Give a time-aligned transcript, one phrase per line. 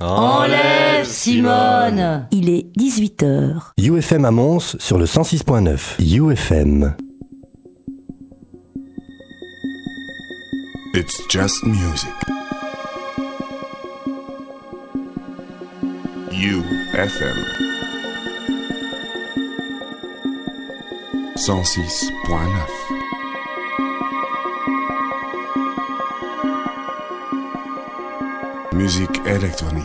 [0.00, 3.72] Enlève Simone Il est 18h.
[3.76, 6.00] UFM à Mons sur le 106.9.
[6.00, 6.96] UFM.
[10.94, 12.08] It's just music.
[16.32, 17.36] UFM
[21.36, 22.99] 106.9
[28.80, 29.84] Musique électronique.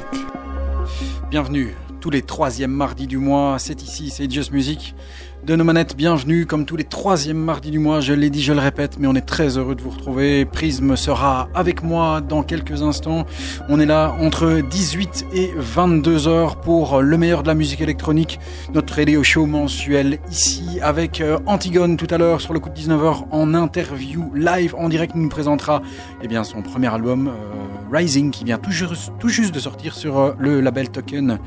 [1.29, 4.95] Bienvenue, tous les troisièmes mardis du mois, c'est ici, c'est Just Music
[5.45, 8.51] de nos manettes, bienvenue comme tous les troisièmes mardis du mois, je l'ai dit, je
[8.51, 10.43] le répète, mais on est très heureux de vous retrouver.
[10.43, 13.27] Prism sera avec moi dans quelques instants.
[13.69, 18.39] On est là entre 18 et 22 heures pour le meilleur de la musique électronique,
[18.73, 22.75] notre radio show mensuel ici avec euh, Antigone tout à l'heure sur le coup de
[22.75, 25.83] 19h en interview live en direct nous présentera
[26.23, 27.31] eh bien, son premier album euh,
[27.95, 31.39] Rising qui vient tout juste, de sortir sur euh, le label Token.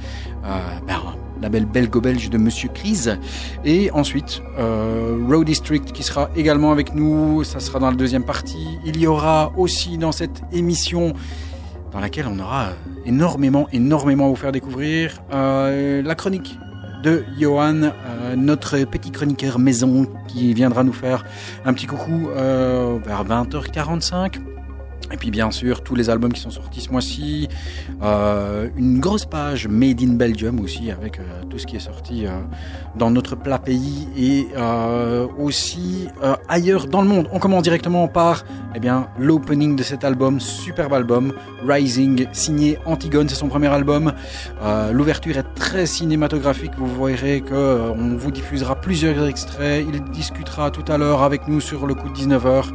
[0.87, 0.99] Ben,
[1.41, 3.19] label belgo-belge de Monsieur Crise.
[3.65, 8.25] Et ensuite, euh, Road District qui sera également avec nous, ça sera dans la deuxième
[8.25, 8.79] partie.
[8.85, 11.13] Il y aura aussi dans cette émission
[11.93, 12.71] dans laquelle on aura
[13.07, 16.59] énormément, énormément à vous faire découvrir euh, la chronique
[17.03, 21.25] de Johan, euh, notre petit chroniqueur maison qui viendra nous faire
[21.65, 24.58] un petit coucou vers 20h45
[25.13, 27.49] et puis bien sûr tous les albums qui sont sortis ce mois-ci,
[28.03, 32.27] euh, une grosse page Made in Belgium aussi avec euh, tout ce qui est sorti
[32.27, 32.31] euh,
[32.97, 34.49] dans notre plat pays et
[35.39, 36.09] aussi
[36.49, 37.29] ailleurs dans le monde.
[37.33, 41.33] On commence directement par eh bien l'opening de cet album, superbe album
[41.67, 44.13] Rising, signé Antigone, c'est son premier album.
[44.93, 49.87] L'ouverture est très cinématographique, vous verrez que on vous diffusera plusieurs extraits.
[49.89, 52.73] Il discutera tout à l'heure avec nous sur le coup de 19h.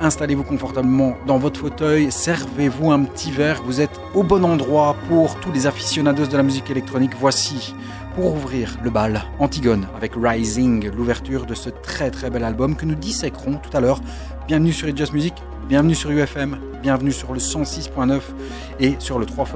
[0.00, 5.40] Installez-vous confortablement dans votre fauteuil, servez-vous un petit verre, vous êtes au bon endroit pour
[5.40, 7.10] tous les aficionados de la musique électronique.
[7.18, 7.74] Voici,
[8.14, 12.86] pour ouvrir le bal, Antigone avec Rising, l'ouverture de ce très très bel album que
[12.86, 14.00] nous disséquerons tout à l'heure.
[14.46, 15.34] Bienvenue sur Just Music,
[15.68, 18.20] bienvenue sur UFM, bienvenue sur le 106.9
[18.78, 19.46] et sur le 3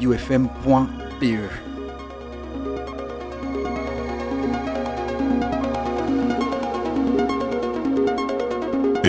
[0.00, 1.71] ufm.pe.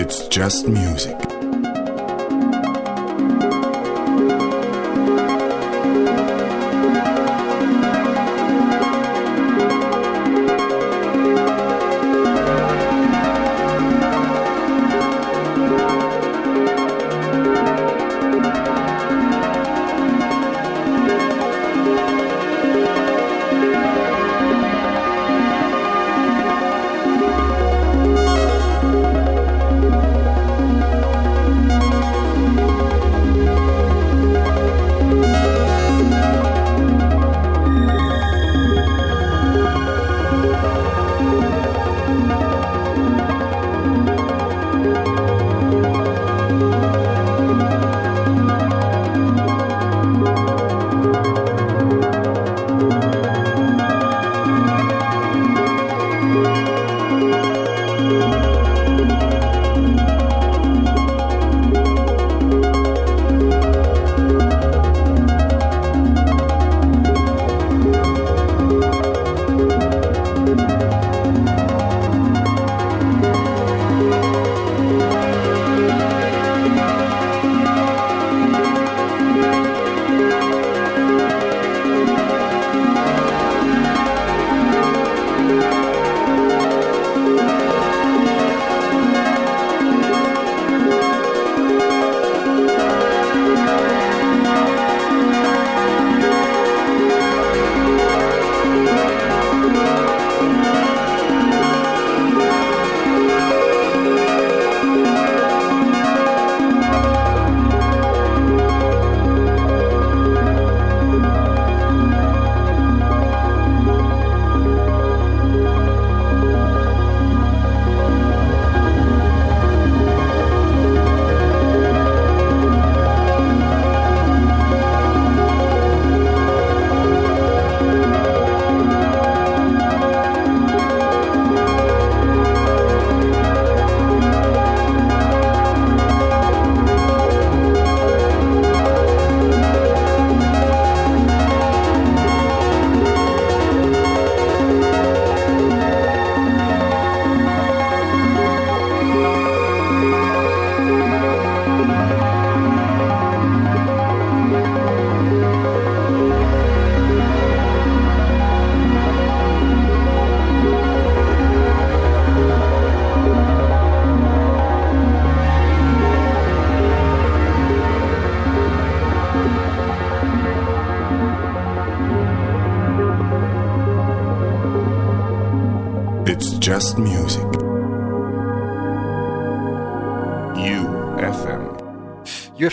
[0.06, 1.33] It's just music.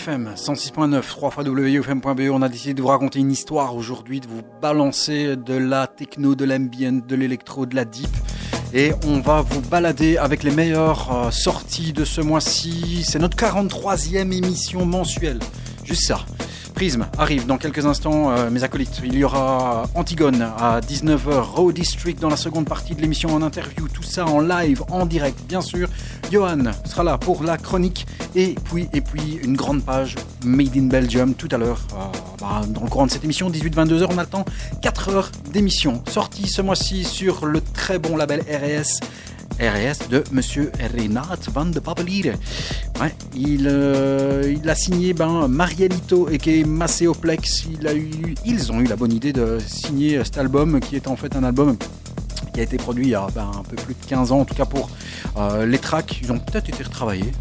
[0.02, 4.28] UFM 106.9, 3 fois WFM.be, on a décidé de vous raconter une histoire aujourd'hui, de
[4.28, 8.10] vous balancer de la techno, de l'ambient, de l'électro, de la deep.
[8.74, 13.04] Et on va vous balader avec les meilleures euh, sorties de ce mois-ci.
[13.08, 15.40] C'est notre 43e émission mensuelle.
[15.84, 16.20] Juste ça.
[16.74, 19.02] Prism arrive dans quelques instants, euh, mes acolytes.
[19.04, 23.42] Il y aura Antigone à 19h, Raw District dans la seconde partie de l'émission en
[23.44, 25.90] interview, tout ça en live, en direct, bien sûr.
[26.32, 30.84] Johan sera là pour la chronique et puis, et puis une grande page Made in
[30.84, 31.82] Belgium tout à l'heure.
[31.94, 31.98] Euh,
[32.40, 34.46] bah, dans le courant de cette émission, 18-22h, on attend
[34.82, 36.04] 4 heures d'émission.
[36.08, 39.00] Sortie ce mois-ci sur le très bon label RS.
[39.60, 42.34] RS de Monsieur Renat van de Papelier.
[43.36, 48.96] Il, euh, il a signé ben, Marielito et qui est eu, ils ont eu la
[48.96, 51.78] bonne idée de signer cet album qui est en fait un album
[52.54, 54.46] qui a été produit il y a ben, un peu plus de 15 ans, en
[54.46, 54.90] tout cas pour
[55.38, 56.20] euh, les tracks.
[56.22, 57.32] Ils ont peut-être été retravaillés.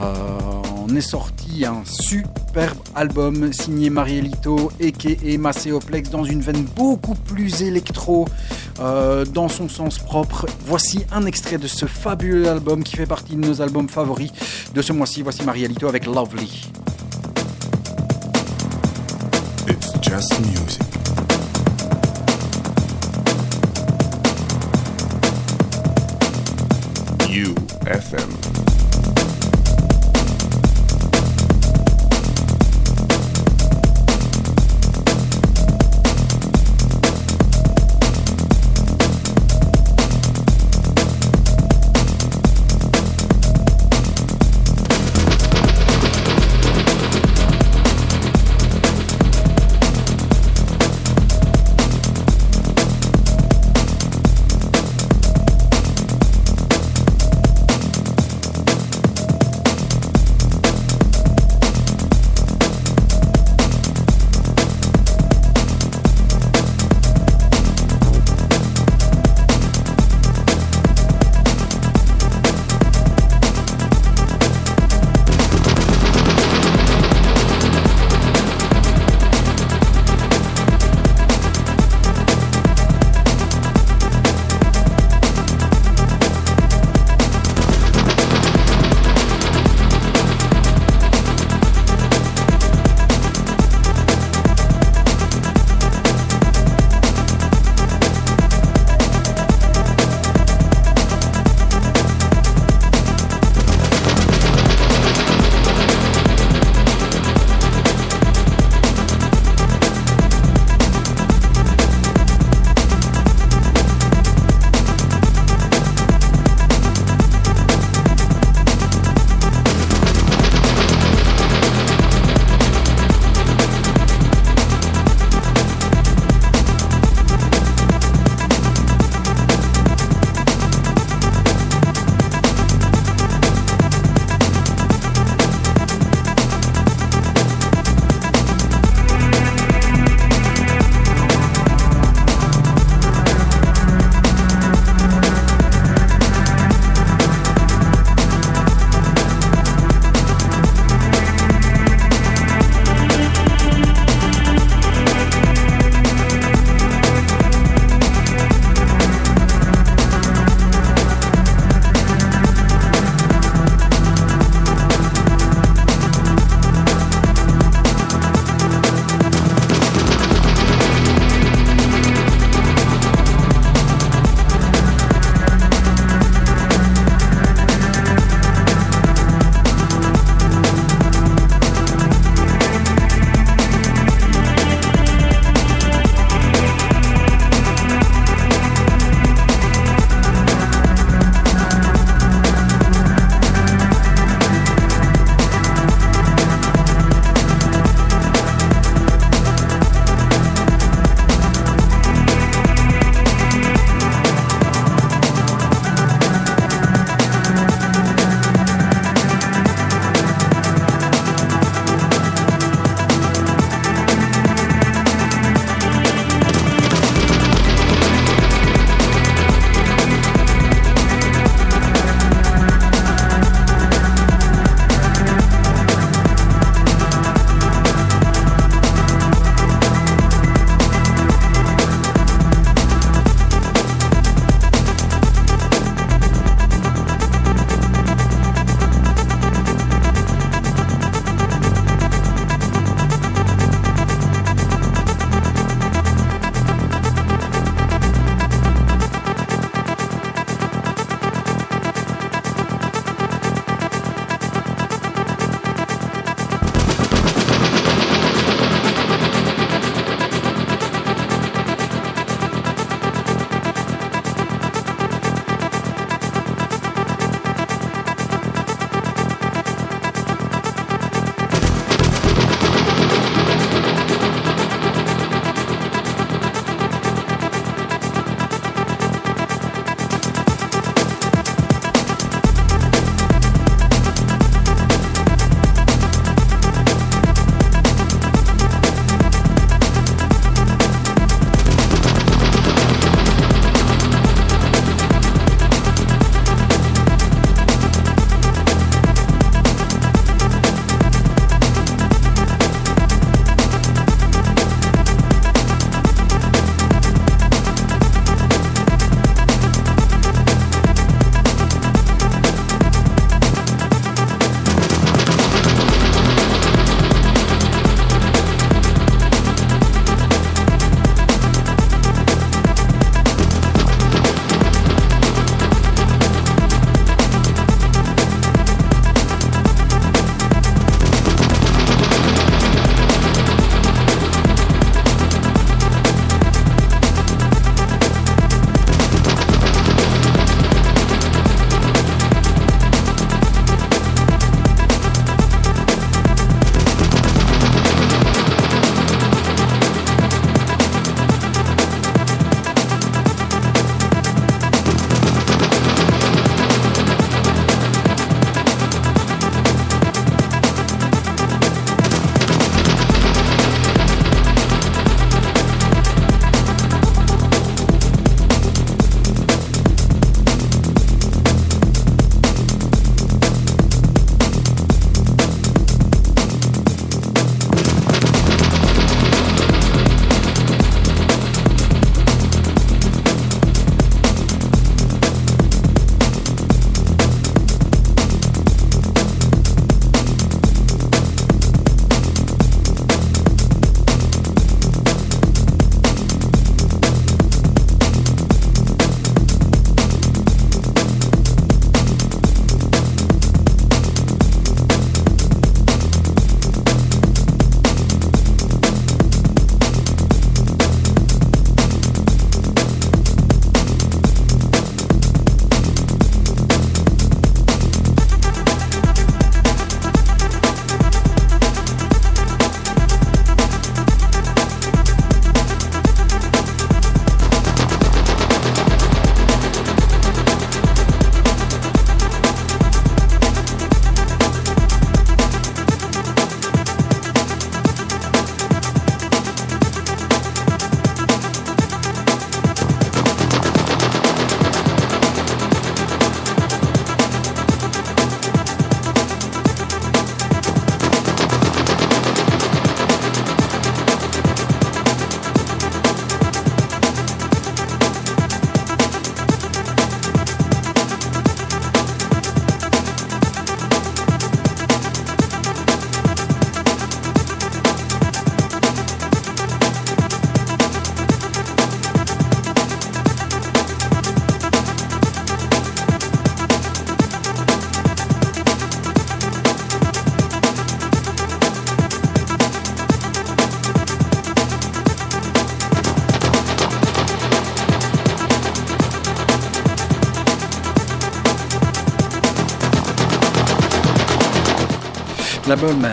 [0.00, 0.38] Euh,
[0.88, 7.62] on est sorti un superbe album signé Marielito et Macéoplex dans une veine beaucoup plus
[7.62, 8.26] électro
[8.78, 10.46] euh, dans son sens propre.
[10.66, 14.32] Voici un extrait de ce fabuleux album qui fait partie de nos albums favoris
[14.74, 15.22] de ce mois-ci.
[15.22, 16.70] Voici Marielito avec Lovely.
[19.68, 20.82] It's just music.
[27.28, 28.45] UFM.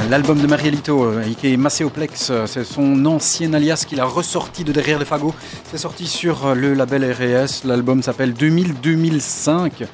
[0.10, 4.65] L'album, de Marielito, euh, qui est Macéoplex, euh, c'est son ancien alias qu'il a ressorti
[4.65, 5.34] de derrière les fagots.
[5.72, 7.65] C'est sorti sur euh, le label RS.
[7.65, 9.86] L'album s'appelle 2000-2005.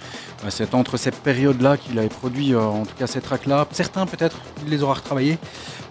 [0.50, 3.68] C'est entre cette période-là qu'il avait produit, en tout cas ces tracks-là.
[3.72, 5.38] Certains peut-être, les aura retravaillés.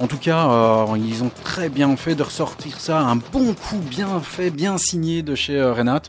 [0.00, 3.00] En tout cas, ils ont très bien fait de ressortir ça.
[3.00, 6.00] Un bon coup bien fait, bien signé de chez Renat.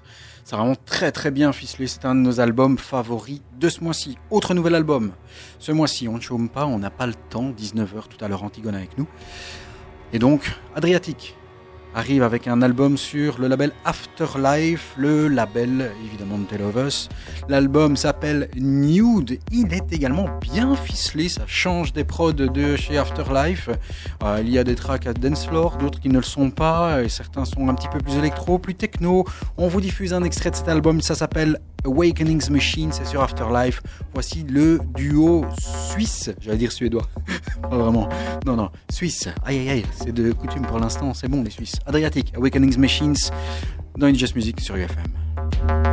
[0.43, 1.87] C'est vraiment très très bien ficelé.
[1.87, 4.17] C'est un de nos albums favoris de ce mois-ci.
[4.29, 5.11] Autre nouvel album.
[5.59, 7.51] Ce mois-ci, on ne chôme pas, on n'a pas le temps.
[7.51, 9.07] 19h tout à l'heure, Antigone avec nous.
[10.13, 11.35] Et donc, Adriatique
[11.95, 17.09] arrive avec un album sur le label Afterlife, le label évidemment de Tale of Us.
[17.47, 19.39] L'album s'appelle Nude.
[19.51, 23.69] Il est également bien ficelé, ça change des prods de chez Afterlife.
[24.23, 27.01] Euh, il y a des tracks à dance floor, d'autres qui ne le sont pas,
[27.01, 29.25] et certains sont un petit peu plus électro, plus techno.
[29.57, 33.81] On vous diffuse un extrait de cet album, ça s'appelle Awakenings Machine, c'est sur Afterlife.
[34.13, 35.45] Voici le duo
[35.91, 37.07] suisse, j'allais dire suédois,
[37.61, 38.09] pas vraiment.
[38.45, 39.27] Non, non, suisse.
[39.43, 41.75] Aïe aïe aïe, c'est de coutume pour l'instant, c'est bon les Suisses.
[41.85, 43.15] Adriatic, Awakenings Machines,
[43.97, 45.88] dans Just Music sur UFM.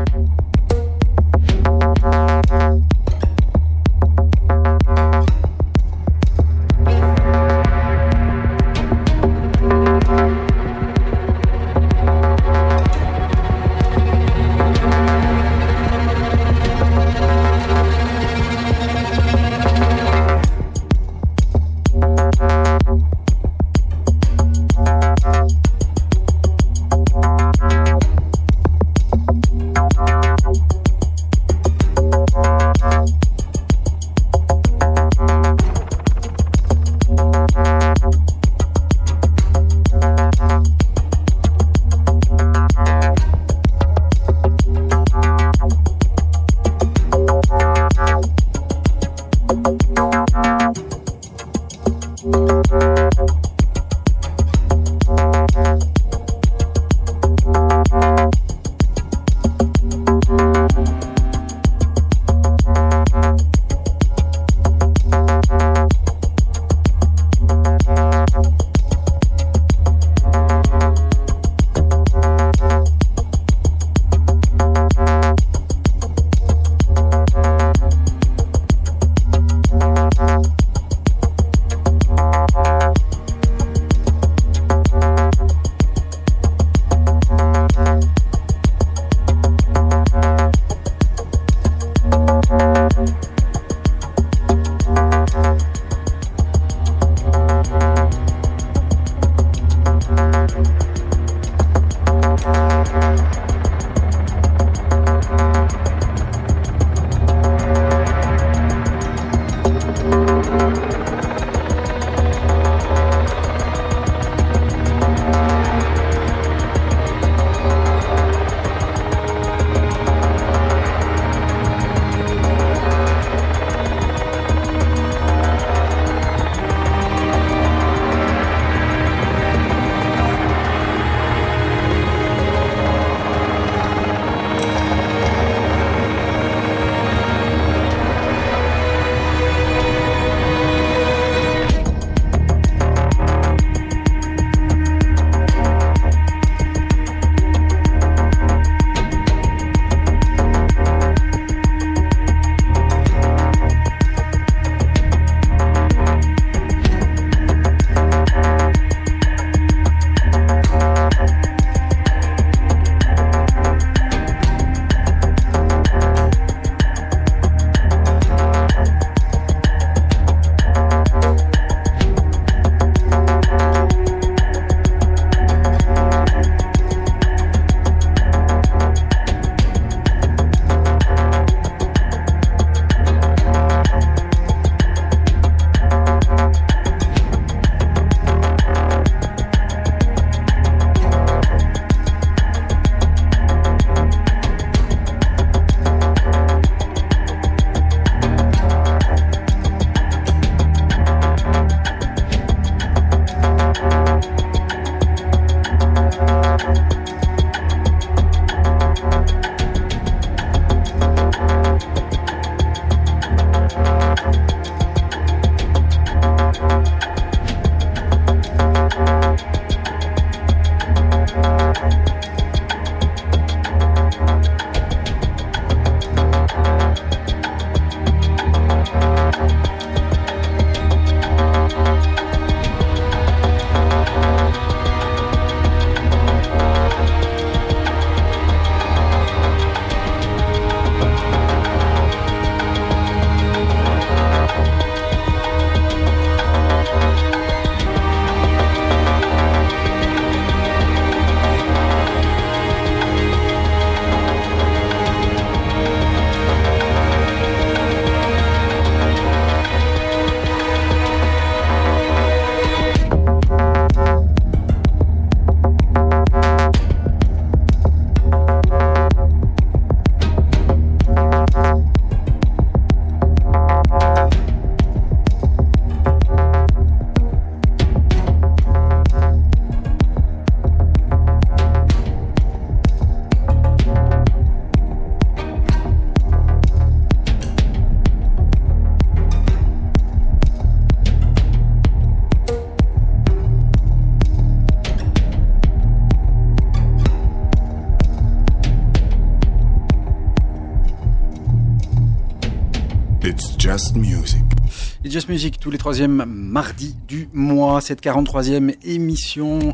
[305.17, 307.81] Just Music, tous les troisièmes mardis du mois.
[307.81, 309.73] Cette 43e émission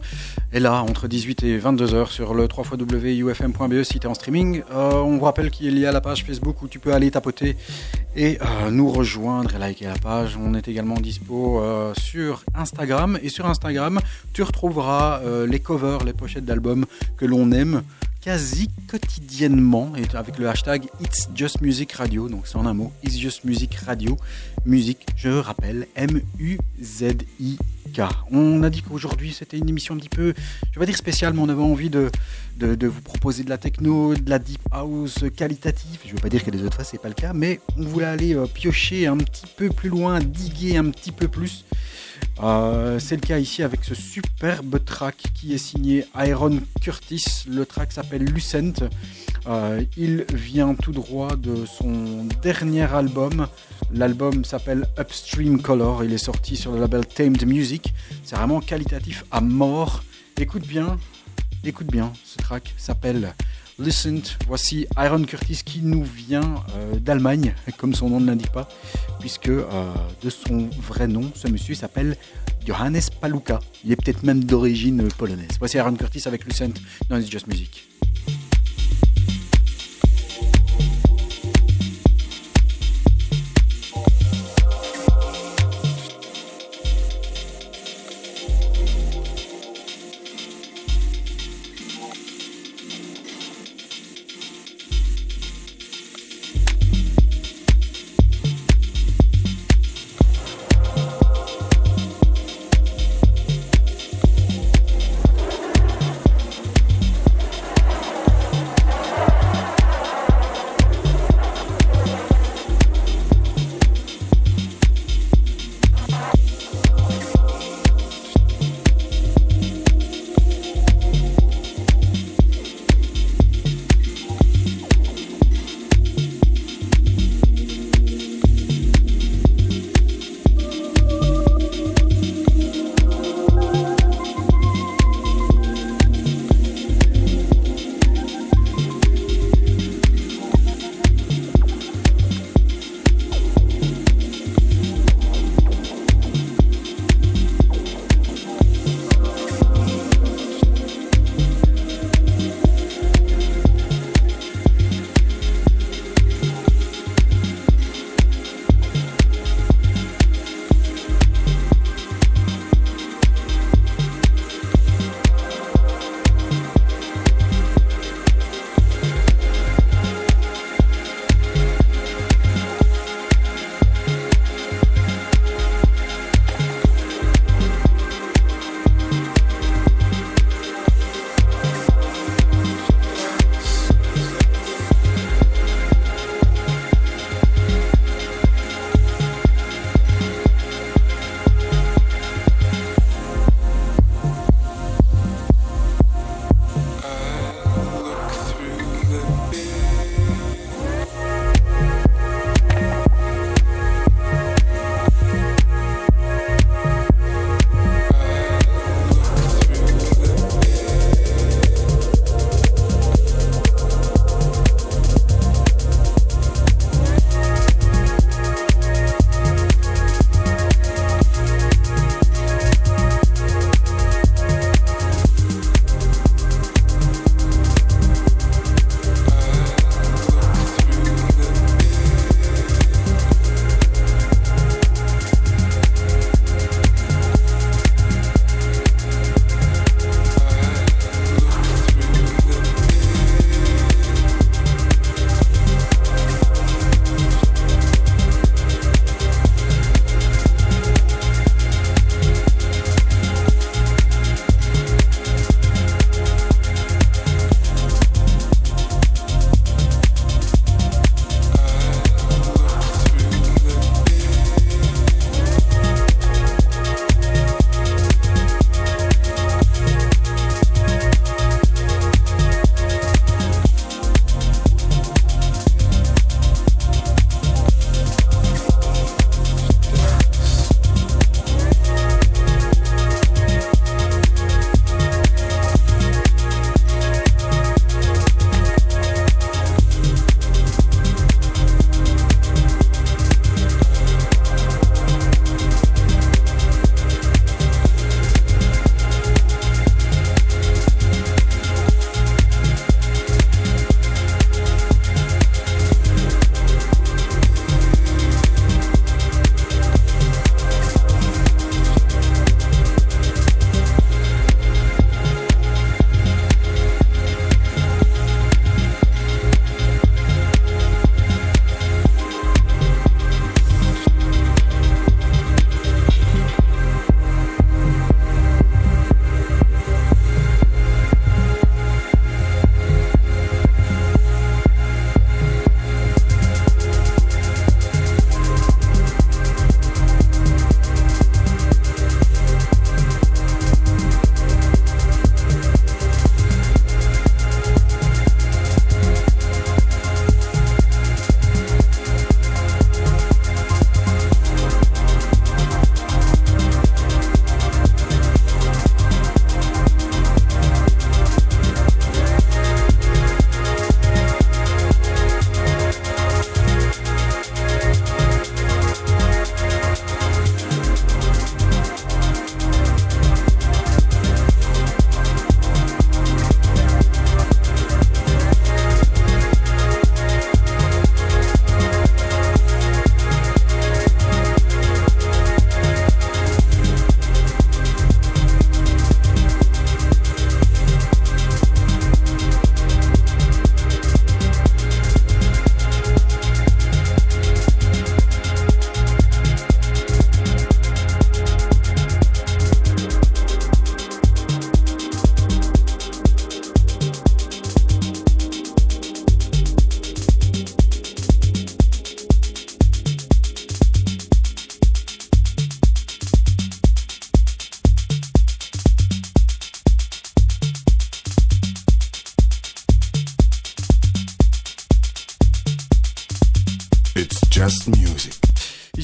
[0.53, 4.63] est là entre 18 et 22 heures sur le 3xwufm.be si tu es en streaming.
[4.71, 7.57] Euh, on vous rappelle qu'il y a la page Facebook où tu peux aller tapoter
[8.15, 10.39] et euh, nous rejoindre et liker la page.
[10.41, 13.19] On est également dispo euh, sur Instagram.
[13.21, 13.99] Et sur Instagram,
[14.33, 17.83] tu retrouveras les covers, les pochettes d'albums que l'on aime
[18.23, 22.93] quasi quotidiennement et avec le hashtag It's Just Music Radio, donc c'est en un mot,
[23.03, 24.17] It's Just Music Radio,
[24.65, 26.59] musique, je rappelle, M-U-Z-I-K.
[28.33, 30.35] On a dit qu'aujourd'hui c'était une émission un petit peu,
[30.73, 32.11] je vais dire spéciale, mais on avait envie de,
[32.59, 36.01] vous proposer de la techno, de la deep house qualitative.
[36.05, 38.07] Je veux pas dire que les autres fois c'est pas le cas, mais on voulait
[38.07, 41.67] aller euh, piocher un petit peu plus loin, diguer un petit peu plus.
[42.43, 47.45] Euh, c'est le cas ici avec ce superbe track qui est signé Iron Curtis.
[47.49, 48.89] Le track s'appelle Lucent.
[49.47, 53.47] Euh, il vient tout droit de son dernier album.
[53.95, 56.05] L'album s'appelle Upstream Color.
[56.05, 57.93] Il est sorti sur le label Tamed Music.
[58.25, 60.03] C'est vraiment qualitatif à mort.
[60.39, 60.97] Écoute bien,
[61.63, 62.11] écoute bien.
[62.25, 63.35] Ce track s'appelle
[63.79, 64.39] Lucent.
[64.47, 68.67] Voici Iron Curtis qui nous vient euh, d'Allemagne, comme son nom ne l'indique pas,
[69.21, 72.17] puisque euh, de son vrai nom, ce monsieur s'appelle
[72.67, 73.61] Johannes Paluka.
[73.85, 75.51] Il est peut-être même d'origine polonaise.
[75.59, 76.73] Voici Iron Curtis avec Lucent
[77.11, 77.92] dans It's Just Music.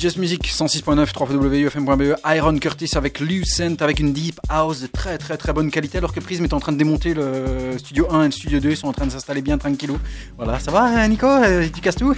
[0.08, 5.36] Just Music 106.9 www.ufm.be Iron Curtis avec Lucent avec une deep house de très très
[5.36, 8.24] très bonne qualité alors que Prism est en train de démonter le studio 1 et
[8.24, 9.98] le studio 2 ils sont en train de s'installer bien tranquillou
[10.38, 12.14] voilà ça va hein, Nico euh, tu casses tout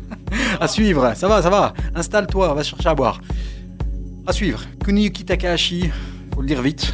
[0.60, 3.20] à suivre ça va ça va installe-toi va chercher à boire.
[4.26, 5.90] À suivre Kuniyuki Takahashi
[6.34, 6.92] faut le dire vite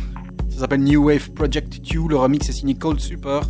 [0.50, 3.44] ça s'appelle New Wave Project 2 le remix est signé Cold Super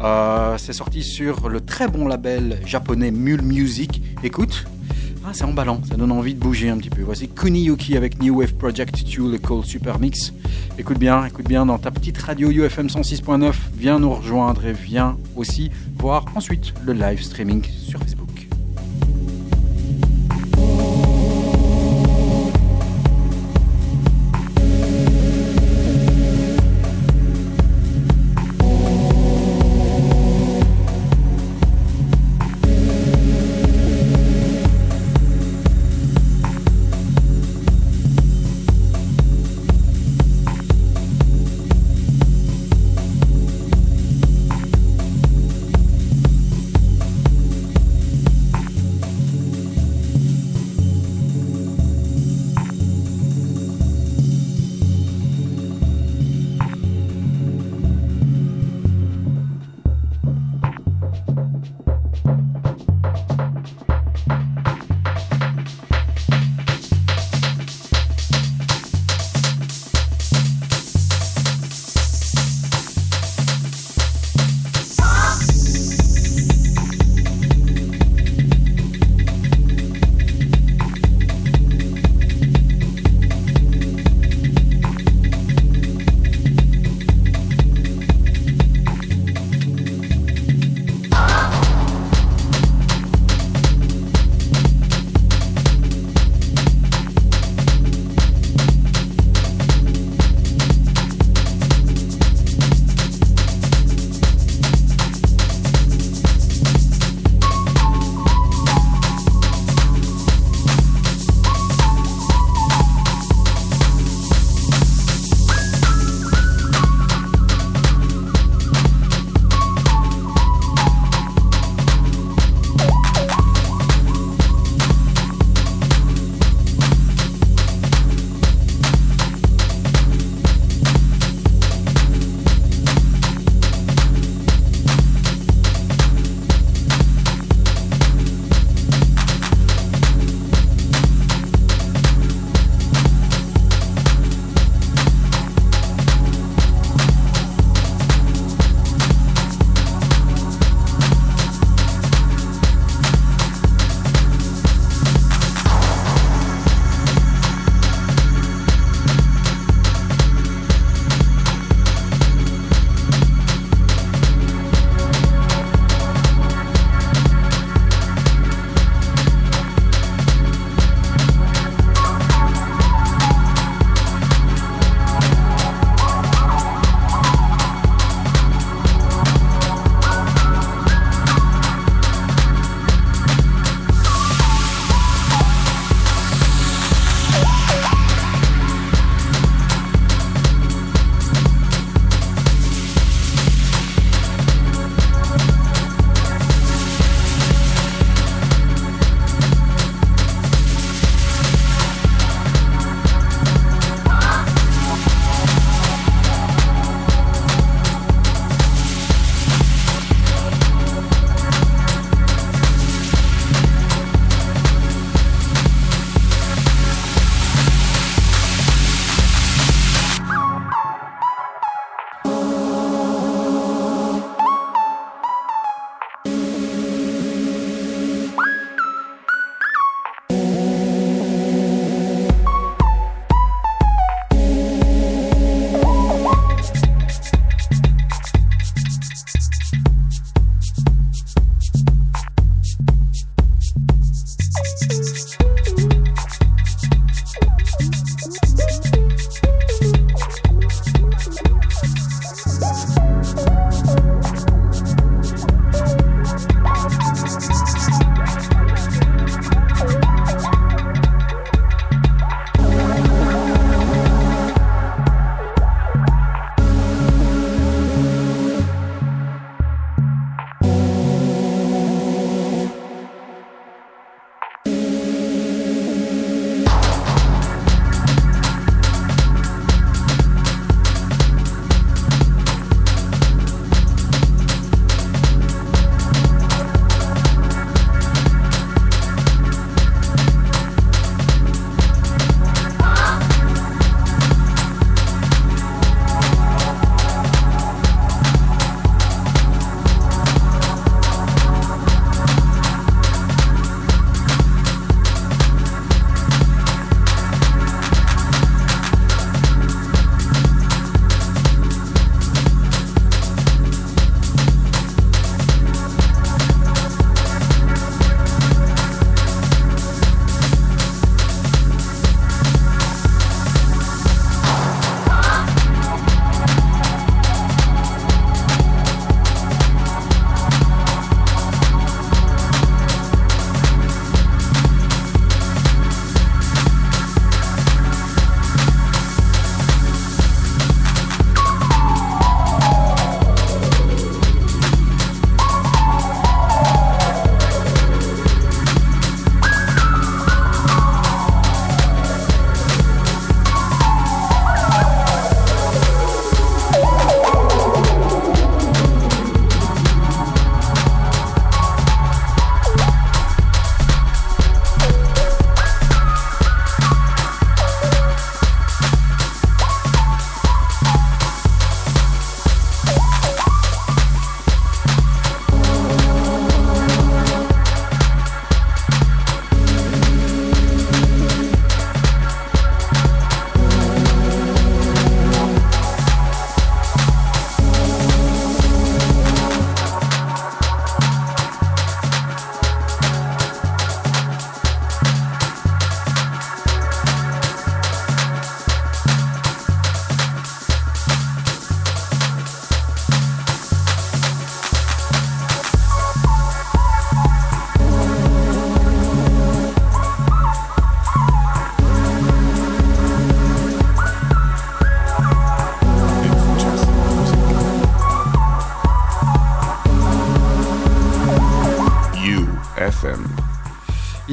[0.00, 4.00] euh, c'est sorti sur le très bon label japonais Mule Music.
[4.22, 4.64] Écoute
[5.28, 7.02] ah, c'est emballant, ça donne envie de bouger un petit peu.
[7.02, 10.32] Voici Kuniyuki avec New Wave Project 2, le Cold Super Mix.
[10.78, 13.52] Écoute bien, écoute bien dans ta petite radio UFM 106.9.
[13.74, 18.17] Viens nous rejoindre et viens aussi voir ensuite le live streaming sur Facebook.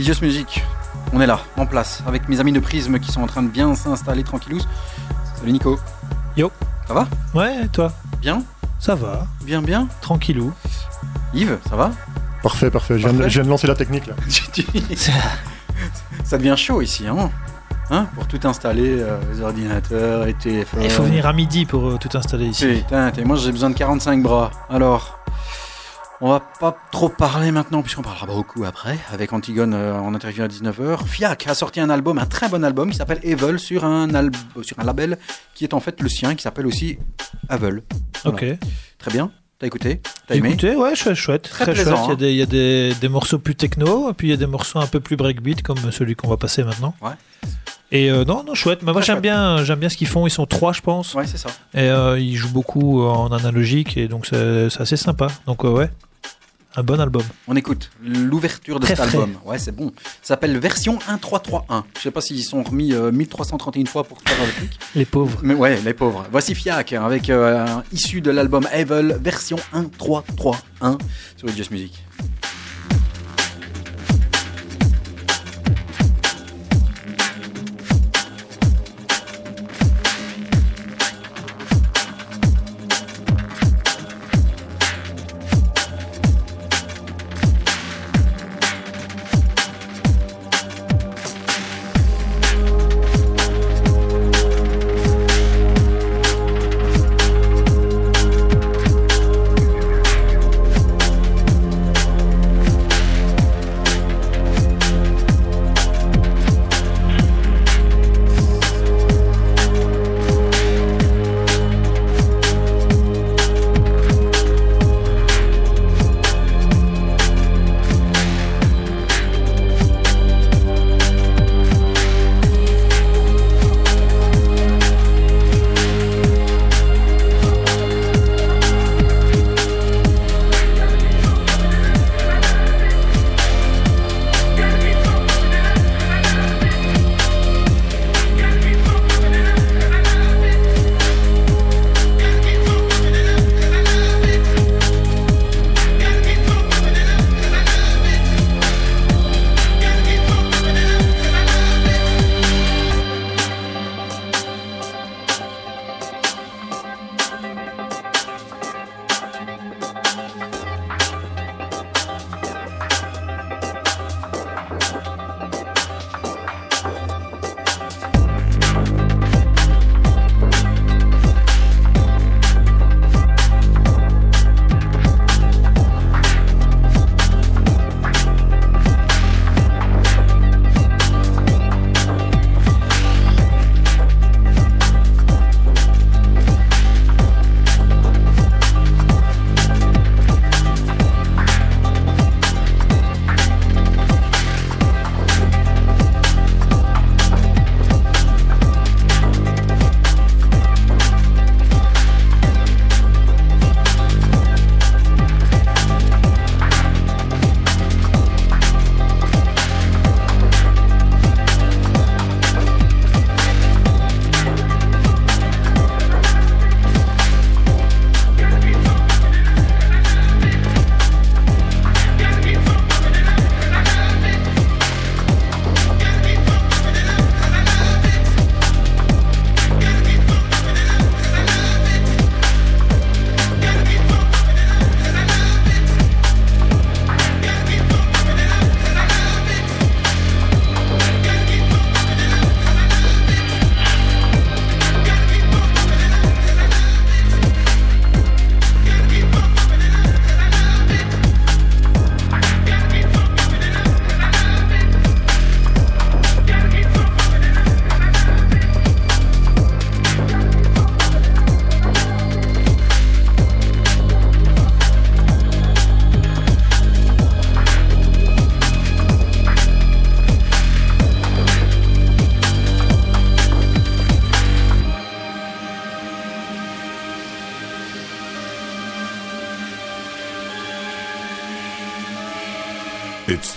[0.06, 0.64] Idios Music,
[1.14, 3.48] on est là, en place, avec mes amis de Prisme qui sont en train de
[3.48, 4.62] bien s'installer tranquillous.
[5.36, 5.80] Salut Nico.
[6.38, 6.52] Yo.
[6.88, 7.08] Ça va?
[7.34, 7.92] Ouais, et toi?
[8.22, 8.44] Bien
[8.78, 10.54] Ça va, Bien, bien tranquillou.
[11.34, 11.90] Yves, ça va?
[12.44, 13.00] Parfait, parfait.
[13.00, 13.30] Je viens, de, Parfait.
[13.32, 14.14] je viens de lancer la technique là.
[16.24, 17.32] Ça devient chaud ici, hein
[17.90, 18.06] Hein?
[18.14, 20.84] Pour tout installer, euh, les ordinateurs, les téléphones.
[20.84, 22.68] Il faut venir à midi pour euh, tout installer ici.
[22.68, 24.52] Putain, moi j'ai besoin de 45 bras.
[24.70, 25.15] Alors,
[26.96, 31.06] trop parler maintenant, puisqu'on parlera beaucoup après, avec Antigone euh, en interview à 19h.
[31.06, 34.34] Fiac a sorti un album, un très bon album, qui s'appelle Evil, sur un, alb-
[34.62, 35.18] sur un label
[35.56, 36.98] qui est en fait le sien, qui s'appelle aussi
[37.50, 37.84] Avel.
[38.24, 38.38] Voilà.
[38.38, 38.46] Ok.
[38.98, 39.30] Très bien.
[39.60, 40.02] T'as écouté?
[40.26, 40.50] T'as aimé?
[40.52, 41.42] Écouté, ouais, chouette, chouette.
[41.50, 42.20] Très Très, plaisant, chouette.
[42.22, 42.54] Il y a, des,
[42.86, 44.80] il y a des, des morceaux plus techno, et puis il y a des morceaux
[44.80, 46.94] un peu plus breakbeat, comme celui qu'on va passer maintenant.
[47.02, 47.12] Ouais.
[47.92, 48.84] Et euh, non, non, chouette.
[48.84, 50.26] Mais moi, j'aime bien, j'aime bien ce qu'ils font.
[50.28, 51.14] Ils sont trois, je pense.
[51.14, 51.50] Ouais, c'est ça.
[51.74, 55.28] Et euh, ils jouent beaucoup en analogique, et donc c'est c'est assez sympa.
[55.46, 55.90] Donc, euh, ouais,
[56.78, 57.24] un bon album.
[57.48, 59.18] On écoute l'ouverture de Très cet frais.
[59.18, 59.36] album.
[59.46, 59.92] Ouais, c'est bon.
[60.22, 61.86] Ça s'appelle version 1331.
[61.98, 64.72] Je sais pas s'ils sont remis euh, 1331 fois pour faire le truc.
[64.96, 65.40] Les pauvres.
[65.42, 66.26] Mais ouais, les pauvres.
[66.32, 70.98] Voici Fiac hein, avec euh, issu de l'album Evil, version 1331
[71.38, 72.04] sur Just Music.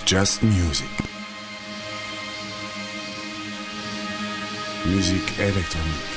[0.08, 0.86] Just music.
[4.86, 6.08] Musique électronique.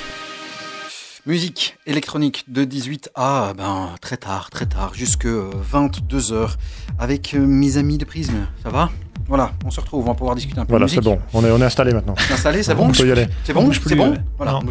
[1.25, 6.51] Musique électronique de 18 à ben, très tard, très tard, jusque 22h
[6.99, 8.47] avec euh, mes amis de Prisme.
[8.63, 8.89] Ça va?
[9.27, 11.19] Voilà, on se retrouve, on va pouvoir discuter un peu Voilà, c'est bon.
[11.33, 12.15] On est, on est installé maintenant.
[12.17, 12.87] C'est installé, c'est bon?
[12.87, 13.27] On peut y aller.
[13.43, 13.69] C'est bon?
[13.73, 14.13] C'est bon?
[14.37, 14.61] Voilà, Non.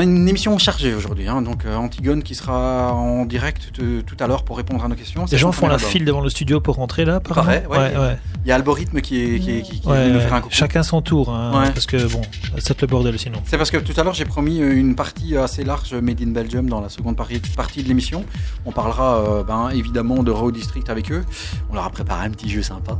[0.00, 4.16] A une émission chargée aujourd'hui, hein, donc euh, Antigone qui sera en direct t- tout
[4.20, 5.24] à l'heure pour répondre à nos questions.
[5.30, 7.78] Les gens font la file devant le studio pour rentrer là, paraît, ouais.
[7.78, 8.18] ouais, ouais.
[8.44, 10.34] Il y a Algorithme qui est, qui est, qui, qui est Ouais, venu nous faire
[10.34, 10.54] un coucou.
[10.54, 12.22] Chacun son tour, hein, parce que bon,
[12.58, 13.40] c'est le bordel sinon.
[13.44, 16.28] C'est parce que tout à l'heure j'ai promis euh, une partie assez large Made in
[16.30, 18.24] Belgium dans la seconde partie, de l'émission.
[18.64, 21.24] On parlera euh, ben, évidemment de Raw District avec eux.
[21.70, 22.98] On leur a préparé un petit jeu sympa.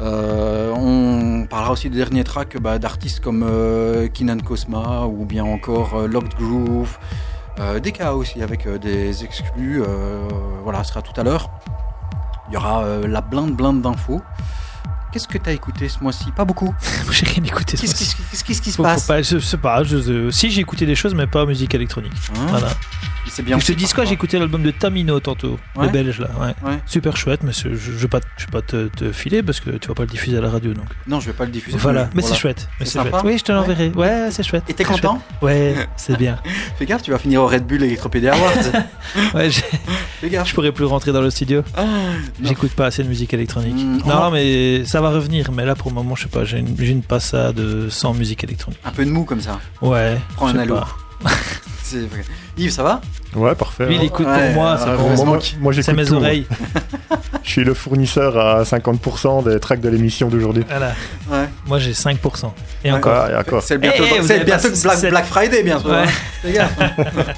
[0.00, 5.44] Euh, on parlera aussi des derniers tracks bah, d'artistes comme euh, Kinan Cosma ou bien
[5.44, 6.98] encore euh, Locked Groove.
[7.58, 9.82] Euh, des cas aussi avec des exclus.
[10.64, 11.50] voilà, ce sera tout à l'heure.
[12.48, 14.20] Il y aura la blinde blinde d'infos.
[15.12, 16.30] Qu'est-ce que tu as écouté ce mois-ci?
[16.32, 16.72] Pas beaucoup.
[17.10, 17.76] J'ai rien écouté.
[17.76, 18.16] ce mois-ci.
[18.46, 19.06] qu'est-ce- qui se passe?
[19.06, 22.12] pas- je sais pas, je- si j'ai écouté des choses, mais pas musique électronique.
[22.32, 22.46] Hein?
[22.48, 22.68] Voilà.
[23.30, 23.58] C'est bien.
[23.58, 25.86] je te aussi, dis quoi, j'ai écouté l'album de Tamino tantôt, Ouais.
[25.86, 26.28] le belge là.
[26.40, 26.54] Ouais.
[26.68, 26.78] Ouais.
[26.86, 29.70] Super chouette, mais je, je vais pas, je vais pas te, te filer parce que
[29.70, 30.86] tu vas pas le diffuser à la radio donc.
[31.06, 31.78] Non, je vais pas le diffuser.
[31.78, 32.28] Voilà, mais Voilà.
[32.34, 32.68] c'est chouette.
[32.80, 33.14] Mais C'est chouette.
[33.24, 33.88] Oui, je te l'enverrai.
[33.94, 34.64] Ouais, c'est chouette.
[34.68, 35.22] Et t'es content.
[35.42, 36.38] Ouais, c'est bien.
[36.78, 38.52] Fais gaffe, tu vas finir au Red Bull Electropédia Awards.
[39.34, 40.48] Ouais, Fais gaffe.
[40.48, 41.62] je pourrais plus rentrer dans le studio.
[41.76, 41.84] Ah.
[42.42, 43.74] J'écoute pas assez de musique électronique.
[43.76, 45.50] Mm, non, mais ça va revenir.
[45.52, 46.44] Mais là, pour le moment, je sais pas.
[46.44, 48.80] J'ai une, une passade sans musique électronique.
[48.84, 49.58] Un peu de mou comme ça.
[49.82, 50.18] Ouais.
[50.36, 50.78] Prends un halo.
[51.90, 51.96] pas.
[52.00, 52.24] C'est vrai.
[52.58, 53.00] Yves, ça va?
[53.34, 53.86] Ouais, parfait.
[53.86, 54.04] Lui, il hein.
[54.04, 54.76] écoute Ouais, pour moi.
[54.76, 54.96] pour-
[55.72, 56.14] j'écoute mes tout.
[56.14, 56.46] oreilles.
[57.42, 60.64] Je suis le fournisseur à 50% des tracks de l'émission d'aujourd'hui.
[60.68, 60.92] Voilà.
[61.30, 61.48] Ouais.
[61.66, 62.52] Moi, j'ai 5%.
[62.84, 62.96] Et Ouais.
[62.98, 63.24] encore.
[63.26, 63.62] Ah, et encore.
[63.62, 64.10] C'est bientôt, Eh,
[64.44, 64.68] bientôt
[65.10, 65.90] Black, Friday bientôt.
[65.90, 66.04] Ouais.
[66.60, 66.68] hein.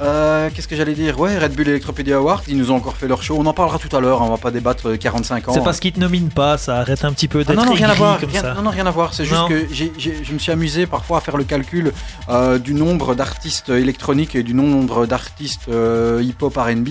[0.00, 1.18] Euh, Qu'est-ce que j'allais dire?
[1.20, 3.36] Ouais, Red Bull Electropédia Awards, ils nous ont encore fait leur show.
[3.38, 4.22] On en parlera tout à l'heure.
[4.22, 5.52] hein, On va pas débattre euh, 45 ans.
[5.52, 6.56] C'est parce qu'ils te nominent pas.
[6.56, 8.18] Ça arrête un petit peu Ah d'être non, non, rien à voir.
[8.18, 8.54] comme rien- ça.
[8.54, 9.12] non, non, rien à voir.
[9.12, 9.48] C'est juste Non.
[9.48, 11.92] que je me suis amusé parfois à faire le calcul
[12.30, 16.88] euh, du nombre d'artistes électroniques et du nombre d'artistes euh, hip-hop R&B.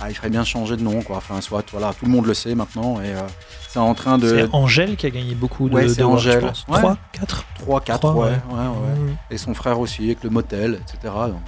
[0.00, 1.16] Ah, il ferait bien changer de nom, quoi.
[1.18, 3.20] Enfin, soit, voilà, tout le monde le sait maintenant et euh,
[3.68, 6.30] c'est en train de C'est Angèle qui a gagné beaucoup de, Ouais, c'est awards, je
[6.30, 6.40] Angèle.
[6.40, 6.64] pense.
[6.68, 6.78] Ouais.
[6.80, 8.30] 3, 4 3, 4, Trois, ouais, ouais.
[8.30, 8.66] ouais,
[9.08, 9.12] ouais.
[9.30, 11.12] Et son frère aussi avec le motel, etc.
[11.28, 11.40] Donc,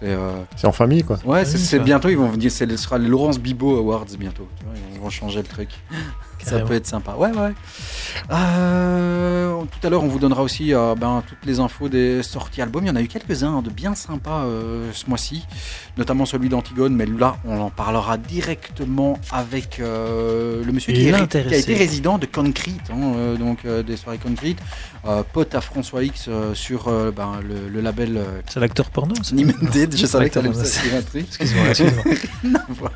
[0.00, 1.18] c'est euh, C'est en famille, quoi.
[1.24, 1.82] ouais, c'est Oui, c'est ça.
[1.82, 2.08] bientôt.
[2.08, 2.50] Ils vont venir.
[2.50, 4.48] C'est ce sera les Laurence Bibo Awards bientôt.
[4.58, 5.68] Tu vois, ils vont changer le truc.
[6.44, 7.14] Ça peut être sympa.
[7.14, 7.52] Ouais, ouais.
[8.30, 12.62] Euh, tout à l'heure, on vous donnera aussi euh, ben, toutes les infos des sorties
[12.62, 12.84] albums.
[12.84, 15.44] Il y en a eu quelques-uns hein, de bien sympas euh, ce mois-ci,
[15.96, 16.94] notamment celui d'Antigone.
[16.94, 21.12] Mais là, on en parlera directement avec le monsieur qui, est-
[21.48, 24.58] qui a été résident de Concrete, hein, donc des soirées Concrete,
[25.32, 29.96] pote à François X sur ben, le, le label C'est l'acteur porno Nimended.
[29.96, 30.46] Je savais que.
[31.18, 32.04] Excuse-moi, excuse-moi.
[32.42, 32.92] Rien à voir.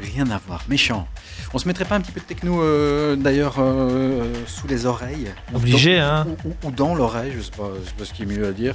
[0.00, 0.62] Rien à voir.
[0.68, 1.08] Méchant.
[1.52, 5.28] On se mettrait pas un petit peu de techno euh, d'ailleurs euh, sous les oreilles
[5.52, 6.26] Obligé, dans- hein.
[6.44, 8.52] ou, ou dans l'oreille, je sais pas, je sais pas ce qui est mieux à
[8.52, 8.74] dire.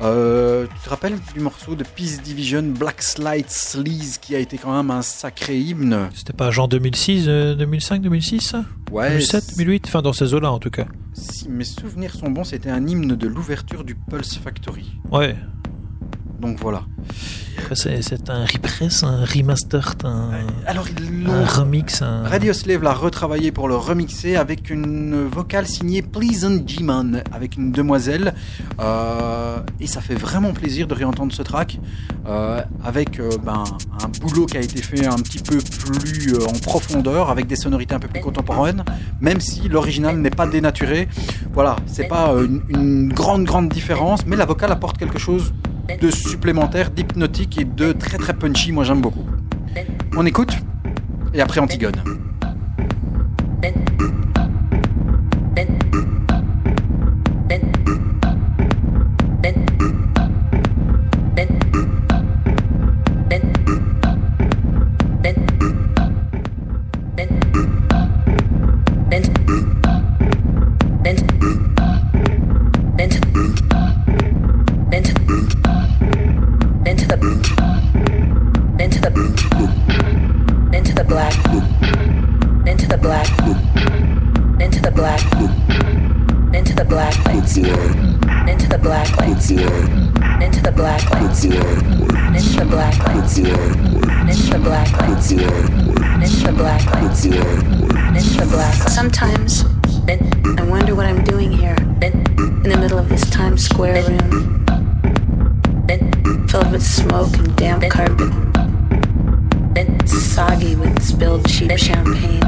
[0.00, 4.58] Euh, tu te rappelles du morceau de Peace Division Black Slide Sleaze qui a été
[4.58, 6.08] quand même un sacré hymne?
[6.14, 9.10] C'était pas genre 2006, euh, 2005, 2006 ça Ouais.
[9.10, 10.86] 2007, 2008 Enfin, dans ces eaux-là en tout cas.
[11.12, 14.92] Si mes souvenirs sont bons, c'était un hymne de l'ouverture du Pulse Factory.
[15.10, 15.36] Ouais.
[16.38, 16.82] Donc voilà.
[17.74, 20.30] C'est, un repress, un remaster, un,
[20.66, 22.00] Alors ils un l'ont remix.
[22.00, 22.22] Un...
[22.22, 27.70] Radio Slave l'a retravaillé pour le remixer avec une vocale signée Pleasant G-Man, avec une
[27.72, 28.32] demoiselle.
[28.80, 31.78] Euh, et ça fait vraiment plaisir de réentendre ce track,
[32.26, 33.64] euh, avec euh, ben,
[34.02, 37.56] un boulot qui a été fait un petit peu plus euh, en profondeur, avec des
[37.56, 38.82] sonorités un peu plus contemporaines,
[39.20, 41.08] même si l'original n'est pas dénaturé.
[41.52, 45.52] Voilà, c'est pas euh, une, une grande, grande différence, mais la vocale apporte quelque chose
[45.96, 48.72] de supplémentaire, d'hypnotique et de très très punchy.
[48.72, 49.24] Moi j'aime beaucoup.
[50.16, 50.52] On écoute
[51.34, 52.02] et après Antigone.
[91.44, 91.52] In
[92.68, 93.28] Blacklight.
[94.26, 94.60] Mr.
[94.60, 95.22] Blacklight.
[96.18, 96.52] Mr.
[96.52, 97.14] Blacklight.
[98.12, 98.42] Mr.
[98.48, 98.88] Blacklight.
[98.88, 99.64] Sometimes
[100.58, 102.24] I wonder what I'm doing here in
[102.64, 104.64] the middle of this Times Square room
[106.48, 108.32] filled with smoke and damp carpet
[110.08, 112.40] soggy with spilled cheap champagne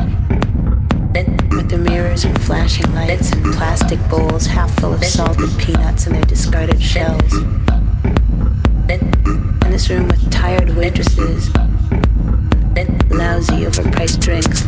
[1.51, 6.17] with the mirrors and flashing lights and plastic bowls half full of salted peanuts and
[6.17, 7.35] their discarded shells
[9.81, 11.49] this room with tired waitresses,
[13.09, 14.61] lousy overpriced drinks,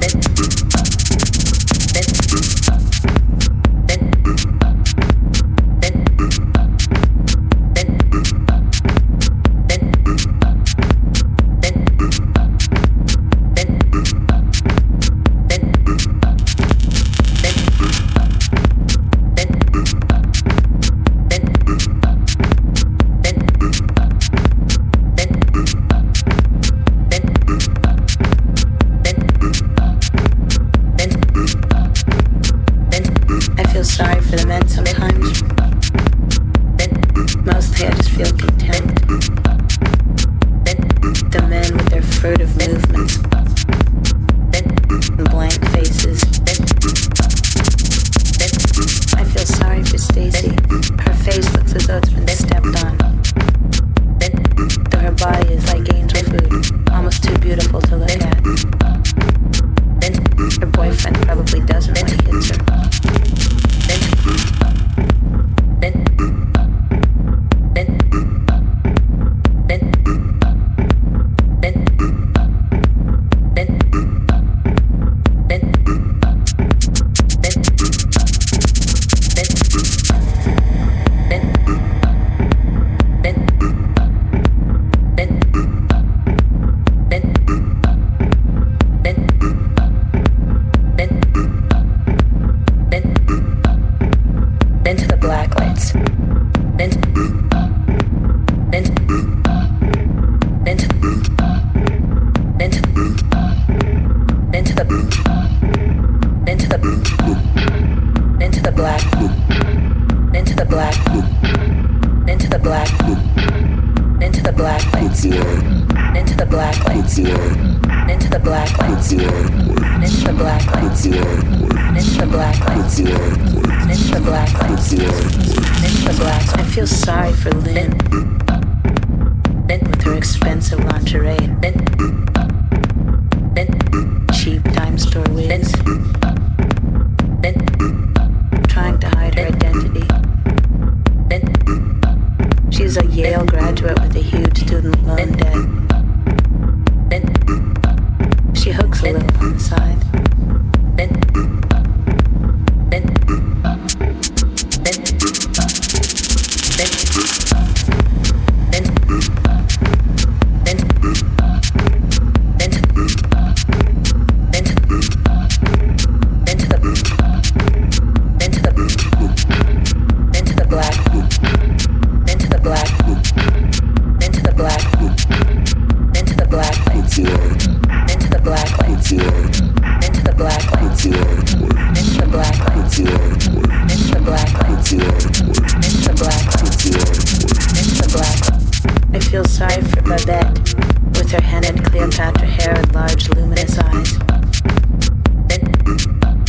[190.32, 194.12] with her headed Cleopatra hair and large luminous eyes.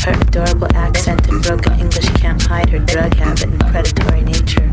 [0.03, 4.63] Her adorable accent and broken English can't hide her drug habit and predatory nature.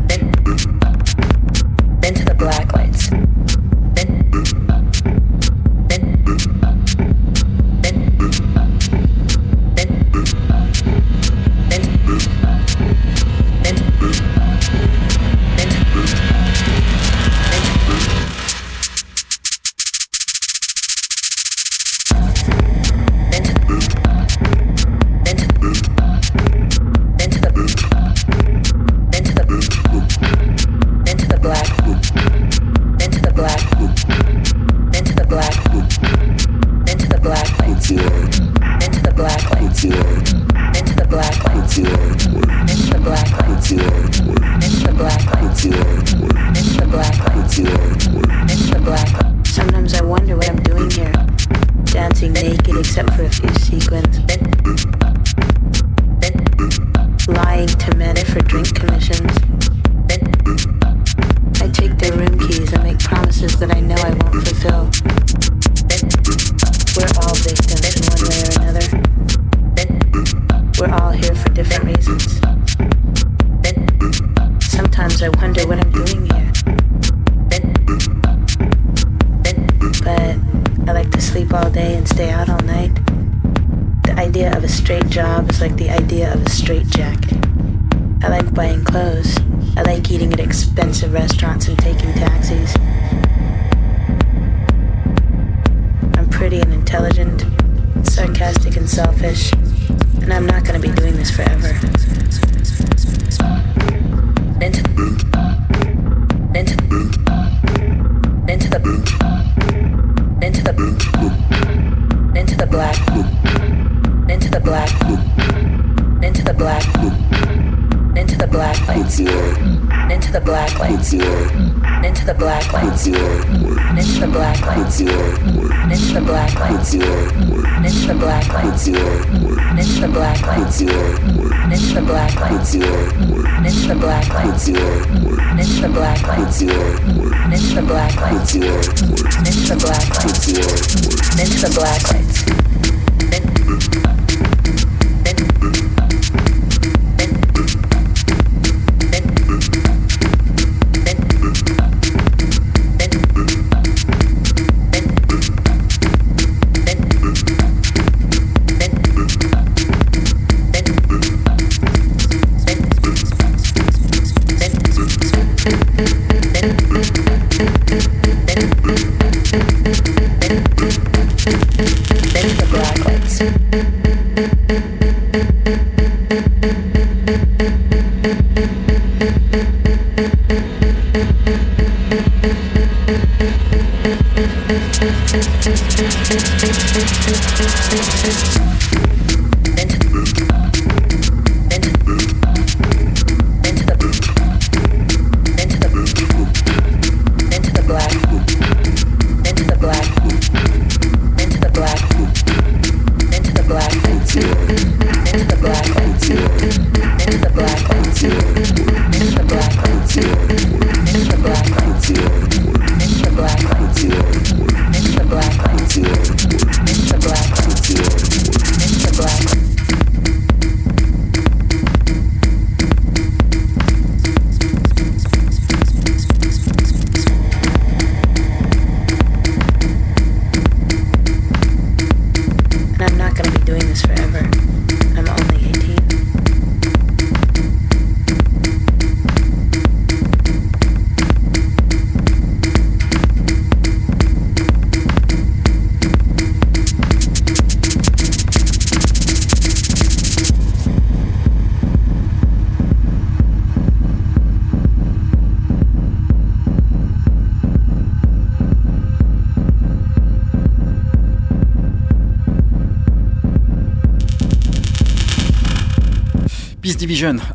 [2.03, 3.30] Into the black lights.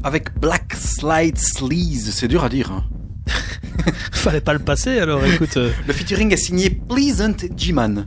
[0.04, 2.10] Avec Black Slide Sleaze.
[2.12, 2.70] C'est dur à dire.
[2.70, 2.84] hein.
[4.12, 5.56] Fallait pas le passer alors, écoute.
[5.56, 8.06] euh, Le featuring est signé Pleasant G-Man.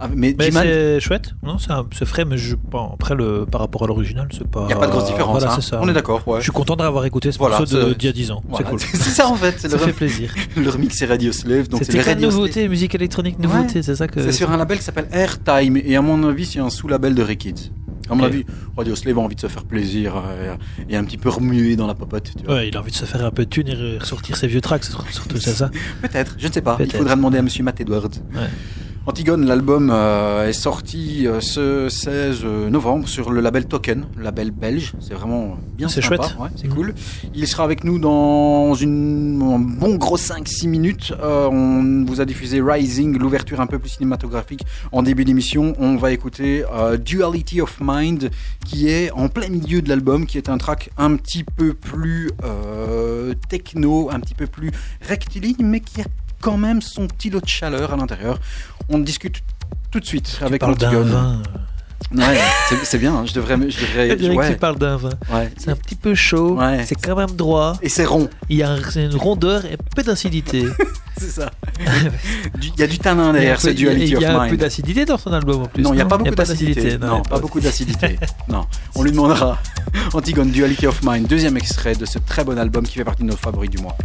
[0.00, 3.82] Ah, mais Mais c'est chouette, non C'est frais, mais je, bon, après, le, par rapport
[3.82, 4.60] à l'original, c'est pas.
[4.64, 5.38] il n'y a pas de grosse différence.
[5.40, 5.58] Voilà, hein.
[5.60, 5.80] c'est ça.
[5.82, 6.22] On est d'accord.
[6.28, 6.38] Ouais.
[6.38, 8.42] Je suis content d'avoir écouté ce Voilà, morceau d'il y a 10 ans.
[8.48, 8.80] Voilà, C'est cool.
[8.92, 9.58] C'est ça en fait.
[9.58, 10.32] Ça le, fait plaisir.
[10.56, 11.68] le remix c'est Radio Slave.
[11.68, 14.22] Donc C'est Radio nouveautés, musique électronique, nouveautés, c'est ça que.
[14.22, 17.22] C'est sur un label qui s'appelle Airtime et à mon avis c'est un sous-label de
[17.22, 17.72] Rekids.
[18.10, 18.30] À mon Ok.
[18.30, 18.44] avis,
[18.76, 20.54] Radio Slave a envie de se faire plaisir euh,
[20.88, 22.32] et un petit peu remuer dans la popote.
[22.38, 22.54] Tu vois.
[22.56, 24.60] Ouais, il a envie de se faire un peu de thune et ressortir ses vieux
[24.60, 25.70] tracks, surtout c'est ça.
[26.02, 26.76] Peut-être, je ne sais pas.
[26.80, 28.08] Il faudra demander à Monsieur Matt Edwards.
[28.34, 28.48] Ouais.
[29.08, 34.92] Antigone, l'album euh, est sorti euh, ce 16 novembre sur le label Token, label belge.
[35.00, 36.20] C'est vraiment bien C'est chouette.
[36.38, 36.74] ouais, c'est Mhm.
[36.74, 36.94] cool.
[37.34, 41.14] Il sera avec nous dans une, un bon gros 5-6 minutes.
[41.22, 44.60] Euh, on vous a diffusé Rising, l'ouverture un peu plus cinématographique
[44.92, 45.72] en début d'émission.
[45.78, 48.30] On va écouter euh, Duality of Mind
[48.66, 52.30] qui est en plein milieu de l'album, qui est un track un petit peu plus
[52.44, 56.04] euh, techno, un petit peu plus rectiligne, mais qui a
[56.40, 58.38] quand même son petit lot de chaleur à l'intérieur.
[58.88, 59.42] On discute
[59.90, 61.42] tout de suite Tu avec Antigone.
[62.14, 63.56] Ouais, c'est- c'est bien, hein, je devrais...
[63.70, 65.10] Je devrais dirait que tu parles d'un vin.
[65.34, 65.50] ouais.
[65.58, 66.84] C'est un petit peu chaud, Ouais.
[66.86, 69.76] c'est quand même droit, Et c'est rond, il y a un- c'est une rondeur et
[69.94, 70.64] peu d'acidité.
[71.18, 71.50] c'est ça.
[72.58, 74.16] Du- Il y a du tanin derrière un ce peu- il y a- Duality il
[74.16, 74.60] of y a un peu Mind.
[74.60, 75.82] d'acidité dans son album en plus.
[75.82, 76.96] Non, il n'y a pas beaucoup d'acidité.
[76.98, 78.18] Non, pas beaucoup d'acidité.
[78.48, 78.64] non,
[78.94, 79.58] on lui demandera.
[80.14, 83.28] Antigone, Duality of Mind, deuxième extrait de ce très bon album qui fait partie de
[83.28, 83.96] nos favoris du mois.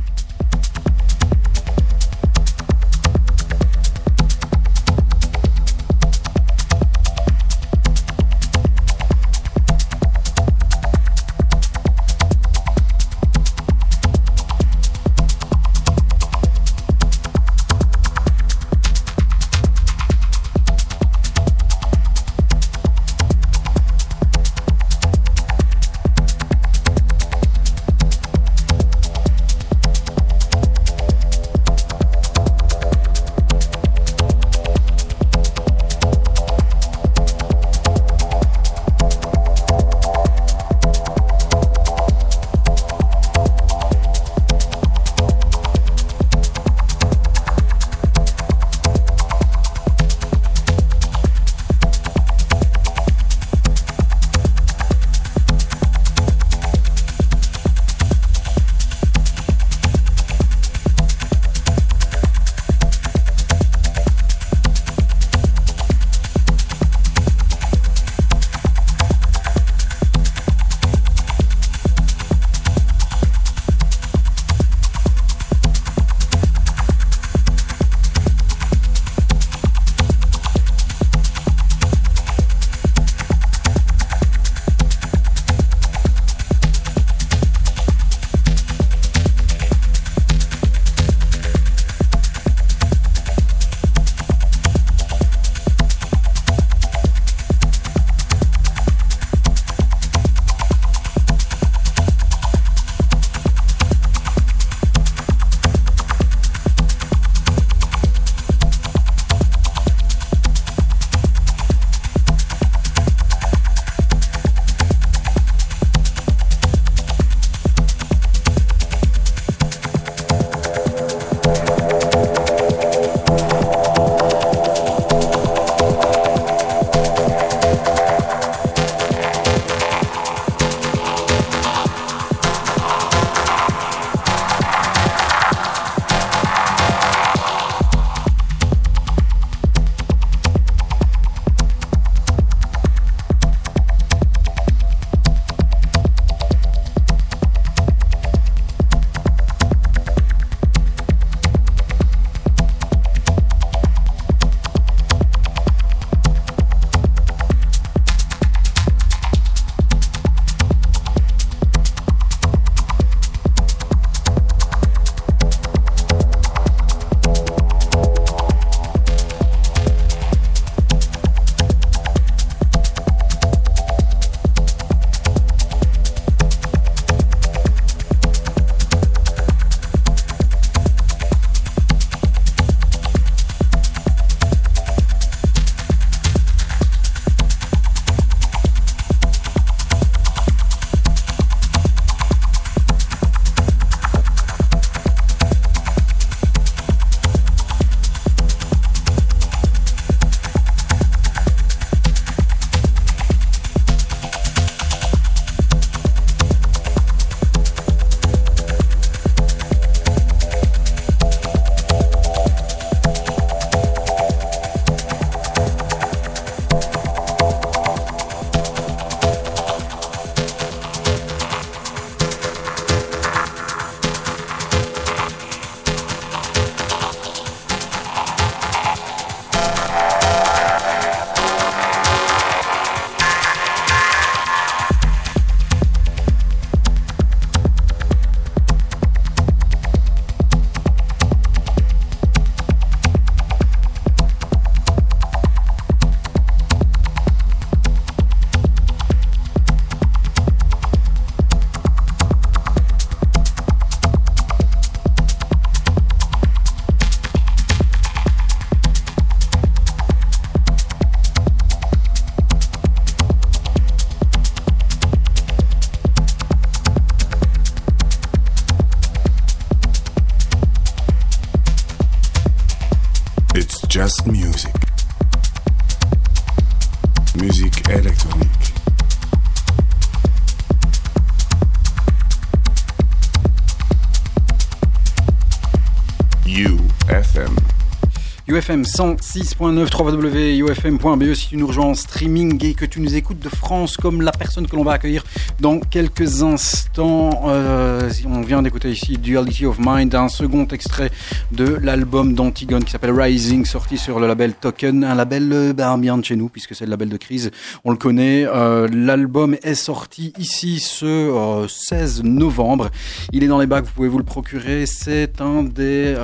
[288.63, 293.49] UFM 106.9 www.ufm.be si tu nous rejoins en streaming et que tu nous écoutes de
[293.49, 295.25] France comme la personne que l'on va accueillir
[295.59, 297.43] dans quelques instants.
[297.47, 301.11] Euh, on vient d'écouter ici Duality of Mind, un second extrait
[301.51, 306.17] de l'album d'Antigone qui s'appelle Rising, sorti sur le label Token, un label ben, bien
[306.17, 307.51] de chez nous puisque c'est le label de crise,
[307.83, 308.45] on le connaît.
[308.45, 312.91] Euh, l'album est sorti ici ce euh, 16 novembre.
[313.33, 314.85] Il est dans les bacs, vous pouvez vous le procurer.
[314.85, 316.15] C'est un des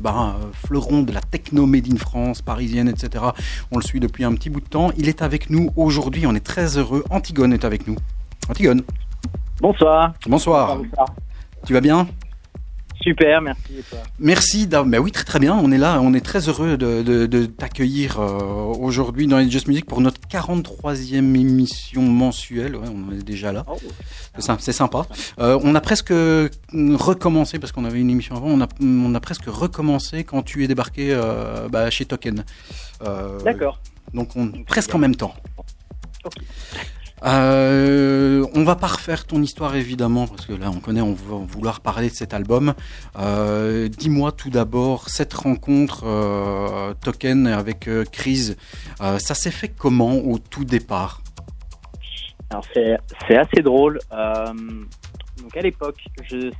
[0.00, 0.34] ben,
[0.66, 3.24] fleurons de la techno made in France, parisienne, etc.
[3.70, 4.90] On le suit depuis un petit bout de temps.
[4.96, 7.04] Il est avec nous aujourd'hui, on est très heureux.
[7.10, 7.96] Antigone est avec nous.
[8.48, 8.82] Antigone,
[9.60, 10.12] Bonsoir.
[10.26, 10.76] bonsoir.
[10.76, 11.06] Bonsoir.
[11.66, 12.06] Tu vas bien?
[13.02, 13.78] Super, merci.
[13.78, 14.66] Et toi Merci.
[14.66, 15.54] d'avoir- Ben oui, très très bien.
[15.56, 16.00] On est là.
[16.02, 18.28] On est très heureux de, de- de t'accueillir euh,
[18.78, 22.74] aujourd'hui dans les Just Music pour notre 43e émission mensuelle.
[22.74, 23.64] Ouais, on est déjà là.
[23.68, 23.78] Oh.
[24.58, 25.06] C'est sympa.
[25.38, 28.48] Euh, on a presque euh, recommencé parce qu'on avait une émission avant.
[28.48, 32.44] On a, on a presque recommencé quand tu es débarqué euh, bah, chez Token.
[33.02, 33.78] Euh, D'accord.
[34.14, 35.34] Donc on, presque en même temps.
[37.24, 41.36] Euh, on va pas refaire ton histoire évidemment parce que là on connaît, on va
[41.46, 42.74] vouloir parler de cet album.
[43.18, 48.54] Euh, Dis-moi tout d'abord cette rencontre euh, Token avec euh, Chris,
[49.00, 51.22] euh, ça s'est fait comment au tout départ?
[52.50, 53.98] Alors c'est assez drôle.
[54.12, 55.98] Donc à l'époque,
[56.30, 56.50] je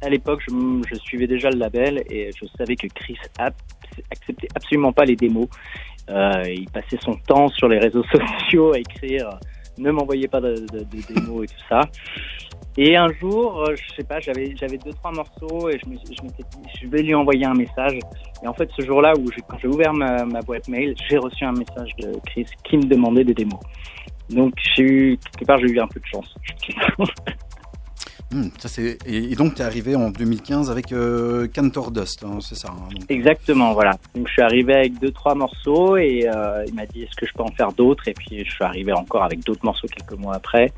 [0.00, 3.52] à l'époque, je, suivais déjà le label et je savais que Chris ab-
[4.10, 5.48] acceptait absolument pas les démos.
[6.08, 9.28] Il passait son temps sur les réseaux sociaux à écrire
[9.78, 10.66] ne m'envoyez pas de,
[11.08, 11.80] démos et tout ça.
[12.76, 15.96] Et un jour, euh, je sais pas, j'avais j'avais deux trois morceaux et je me
[15.96, 16.44] je dit
[16.80, 17.98] je vais lui envoyer un message.
[18.42, 21.44] Et en fait, ce jour-là où quand j'ai ouvert ma, ma boîte mail, j'ai reçu
[21.44, 23.60] un message de Chris qui me demandait des démos.
[24.30, 26.34] Donc j'ai eu quelque part j'ai eu un peu de chance.
[28.30, 32.24] Hmm, ça c'est et, et donc tu es arrivé en 2015 avec euh, Cantor Dust,
[32.24, 32.68] hein, c'est ça.
[32.68, 33.02] hein, donc.
[33.08, 33.92] Exactement, voilà.
[34.14, 37.26] Donc je suis arrivé avec deux trois morceaux et euh, il m'a dit est-ce que
[37.26, 38.06] je peux en faire d'autres?
[38.06, 40.72] Et puis je suis arrivé encore avec d'autres morceaux quelques mois après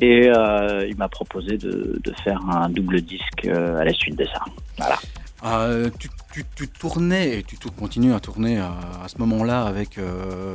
[0.00, 4.24] et euh, il m'a proposé de, de faire un double disque à la suite de
[4.24, 4.40] ça.
[4.78, 4.96] Voilà.
[5.44, 8.72] Euh, tu, tu, tu tournais et tu continues à tourner à,
[9.04, 9.98] à ce moment-là avec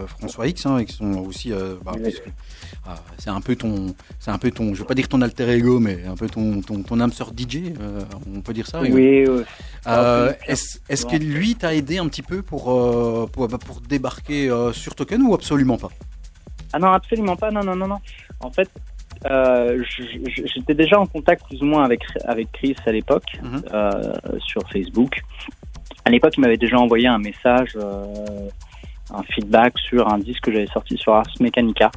[0.07, 1.51] François X, hein, qui sont aussi,
[1.84, 2.11] bah, Oui.
[2.88, 5.49] Euh, c'est un peu ton, c'est un peu ton, je veux pas dire ton alter
[5.49, 8.01] ego, mais un peu ton, ton, ton âme sœur DJ, euh,
[8.36, 8.82] on peut dire ça.
[8.82, 9.26] oui, oui.
[9.88, 10.38] Euh, un peu.
[10.47, 14.95] est-ce, que lui t'a aidé un petit peu pour, euh, pour, bah, pour débarquer sur
[14.95, 15.89] Token ou absolument pas?
[16.73, 17.51] Ah non, absolument pas.
[17.51, 17.99] Non, non, non, non.
[18.41, 18.69] En fait,
[19.26, 23.61] euh, j'étais déjà en contact plus ou moins avec avec Chris à l'époque Mhm.
[23.73, 25.21] euh, sur Facebook.
[26.03, 28.03] À l'époque, il m'avait déjà envoyé un message, euh,
[29.11, 31.89] un feedback sur un disque que j'avais sorti sur Ars Mechanica.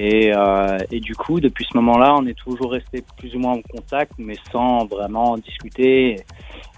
[0.00, 3.54] Et, euh, et du coup, depuis ce moment-là, on est toujours resté plus ou moins
[3.54, 6.20] en contact, mais sans vraiment discuter.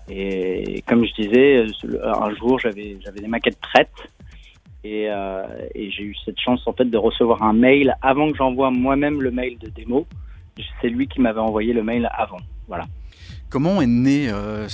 [0.09, 1.66] Et comme je disais,
[2.03, 3.89] un jour, j'avais des maquettes prêtes
[4.85, 5.45] et, euh,
[5.75, 9.21] et j'ai eu cette chance en fait de recevoir un mail avant que j'envoie moi-même
[9.21, 10.07] le mail de démo.
[10.81, 12.41] C'est lui qui m'avait envoyé le mail avant.
[12.68, 12.87] Voilà.
[13.51, 14.66] Comment est né, euh,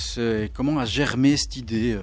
[0.53, 1.97] comment a germé cette idée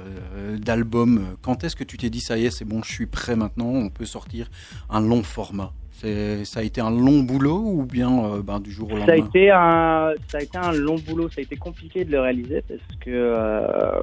[0.58, 1.38] d'album?
[1.40, 3.68] Quand est-ce que tu t'es dit ça y est, c'est bon, je suis prêt maintenant,
[3.68, 4.50] on peut sortir
[4.90, 5.72] un long format?
[5.94, 9.12] Ça a été un long boulot ou bien euh, ben, du jour au lendemain Ça
[9.12, 11.28] a été un, ça a été un long boulot.
[11.28, 14.00] Ça a été compliqué de le réaliser parce que euh,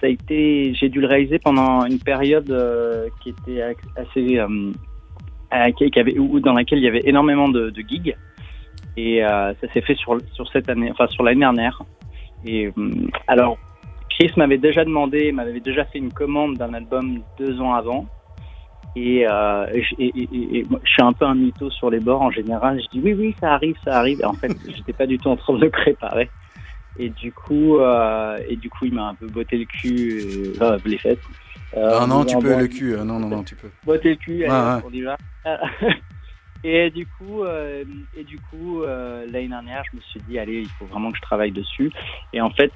[0.00, 3.60] ça a été, j'ai dû le réaliser pendant une période euh, qui était
[3.96, 4.40] assez,
[5.74, 8.16] qui avait, dans laquelle il y avait énormément de, de gigs.
[8.96, 11.82] Et ça s'est fait sur sur cette année, enfin sur l'année dernière.
[12.44, 12.70] Et
[13.26, 13.58] alors,
[14.10, 18.06] Chris m'avait déjà demandé, m'avait déjà fait une commande d'un album deux ans avant.
[18.94, 22.20] Et, euh, et, je- et- et- je suis un peu un mytho sur les bords
[22.22, 22.78] en général.
[22.80, 24.20] Je dis oui, oui, ça arrive, ça arrive.
[24.20, 26.30] Et en fait, j'étais pas du tout en train de le préparer.
[26.98, 30.52] Et du coup, euh, et du coup, il m'a un peu botté le cul, et,
[30.56, 31.18] enfin, les fesses.
[31.74, 33.70] Euh, Ah non, tu peux le cul, euh, non, non, non, tu peux.
[33.86, 34.82] botter le cul, allez, Ouais, ouais.
[34.86, 35.16] on y va.
[36.64, 37.82] et du coup, euh,
[38.14, 41.16] et du coup, euh, l'année dernière, je me suis dit, allez, il faut vraiment que
[41.16, 41.90] je travaille dessus.
[42.34, 42.70] Et en fait,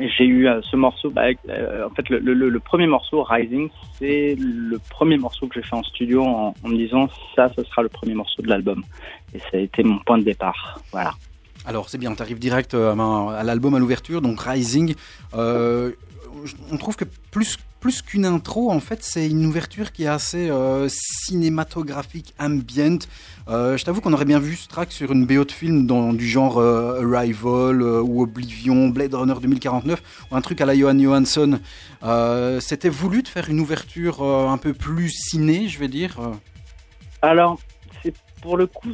[0.00, 1.10] j'ai eu euh, ce morceau.
[1.10, 3.68] Bah, euh, en fait, le, premier morceau, Rising,
[3.98, 7.82] c'est le premier morceau que j'ai fait en studio en, me disant, ça, ce sera
[7.82, 8.82] le premier morceau de l'album.
[9.34, 10.80] Et ça a été mon point de départ.
[10.92, 11.12] Voilà.
[11.66, 14.94] Alors c'est bien, tu arrives direct euh, à, l'album à l'ouverture, donc Rising.
[16.70, 20.50] On trouve que plus plus qu'une intro, en fait, c'est une ouverture qui est assez
[20.50, 22.98] euh, cinématographique, ambient.
[23.48, 26.12] Euh, je t'avoue qu'on aurait bien vu ce track sur une BO de film dans,
[26.12, 30.98] du genre euh, Arrival ou Oblivion, Blade Runner 2049 ou un truc à la Johan
[30.98, 31.60] Johansson.
[32.60, 36.18] C'était voulu de faire une ouverture un peu plus ciné, je vais dire.
[37.22, 37.60] Alors,
[38.02, 38.90] c'est pour le coup,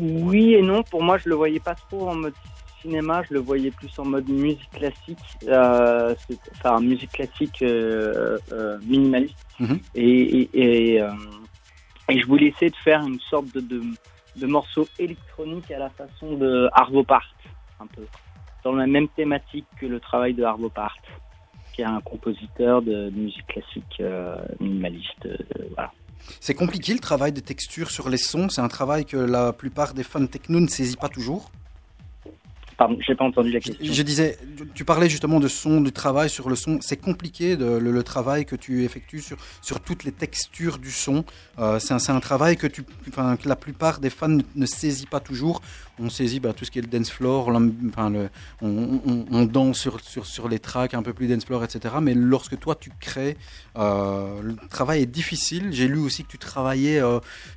[0.00, 0.82] oui et non.
[0.84, 2.34] Pour moi, je le voyais pas trop en mode
[2.82, 5.18] cinéma, je le voyais plus en mode musique classique,
[5.48, 6.14] euh,
[6.52, 9.46] enfin musique classique euh, euh, minimaliste.
[9.58, 9.78] Mhm.
[9.94, 11.02] Et, et, et,
[12.08, 13.82] et je voulais essayer de faire une sorte de, de,
[14.36, 17.34] de morceau électronique à la façon de Arvo Part,
[17.80, 18.02] un peu,
[18.64, 20.96] dans la même thématique que le travail de Arvo Part,
[21.72, 24.02] qui est un compositeur de musique classique
[24.60, 25.28] minimaliste.
[25.74, 25.92] voilà.
[26.40, 28.48] C'est compliqué le travail de texture sur les sons.
[28.48, 31.50] C'est un travail que la plupart des fans techno ne saisit pas toujours.
[32.78, 33.92] Pardon, j'ai pas entendu la Je, question.
[33.92, 34.38] je disais,
[34.74, 36.78] tu parlais justement de son, du travail sur le son.
[36.80, 40.90] C'est compliqué de- le, le travail que tu effectues sur, sur toutes les textures du
[40.90, 41.24] son.
[41.58, 45.06] Euh, c'est un, travail que, tu, enfin, que la plupart des fans ne, ne saisit
[45.06, 45.60] pas toujours.
[45.98, 47.50] On saisit bah, tout ce qui est le dance floor,
[47.88, 48.30] enfin, le,
[48.62, 51.94] on, on- on danse sur, sur, sur les tracks un peu plus dance floor, etc.
[52.00, 53.36] Mais lorsque toi tu crées,
[53.76, 55.68] euh, le travail est difficile.
[55.72, 57.00] J'ai lu aussi que tu travaillais,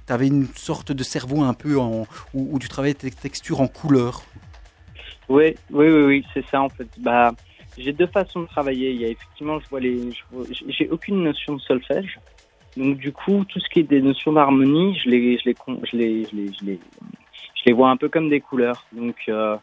[0.06, 3.62] tu avais une sorte de cerveau un peu en, où, où tu travaillais tes textures
[3.62, 4.24] en couleur.
[5.30, 6.88] Oui, oui, oui, oui, c'est ça en fait.
[7.00, 7.32] Bah,
[7.78, 8.92] j'ai deux façons de travailler.
[8.92, 10.12] Il y a effectivement, je vois les,
[10.68, 12.20] j'ai aucune notion de solfège.
[12.78, 15.56] Donc du coup, tout ce qui est des notions d'harmonie, je les, je les,
[15.92, 18.86] je les, je les, je les, vois un peu comme des couleurs.
[18.92, 19.58] Donc euh,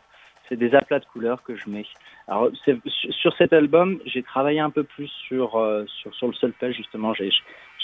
[0.49, 1.87] c'est des aplats de couleurs que je mets.
[2.27, 2.51] Alors
[3.11, 7.15] sur cet album, j'ai travaillé un peu plus sur euh, sur sur le solfège justement.
[7.15, 7.31] J'ai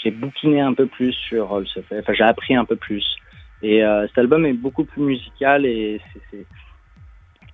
[0.01, 2.01] j'ai bouquiné un peu plus sur euh, le solfège.
[2.01, 3.17] Enfin, j'ai appris un peu plus.
[3.61, 5.99] Et euh, cet album est beaucoup plus musical et
[6.31, 6.45] c'est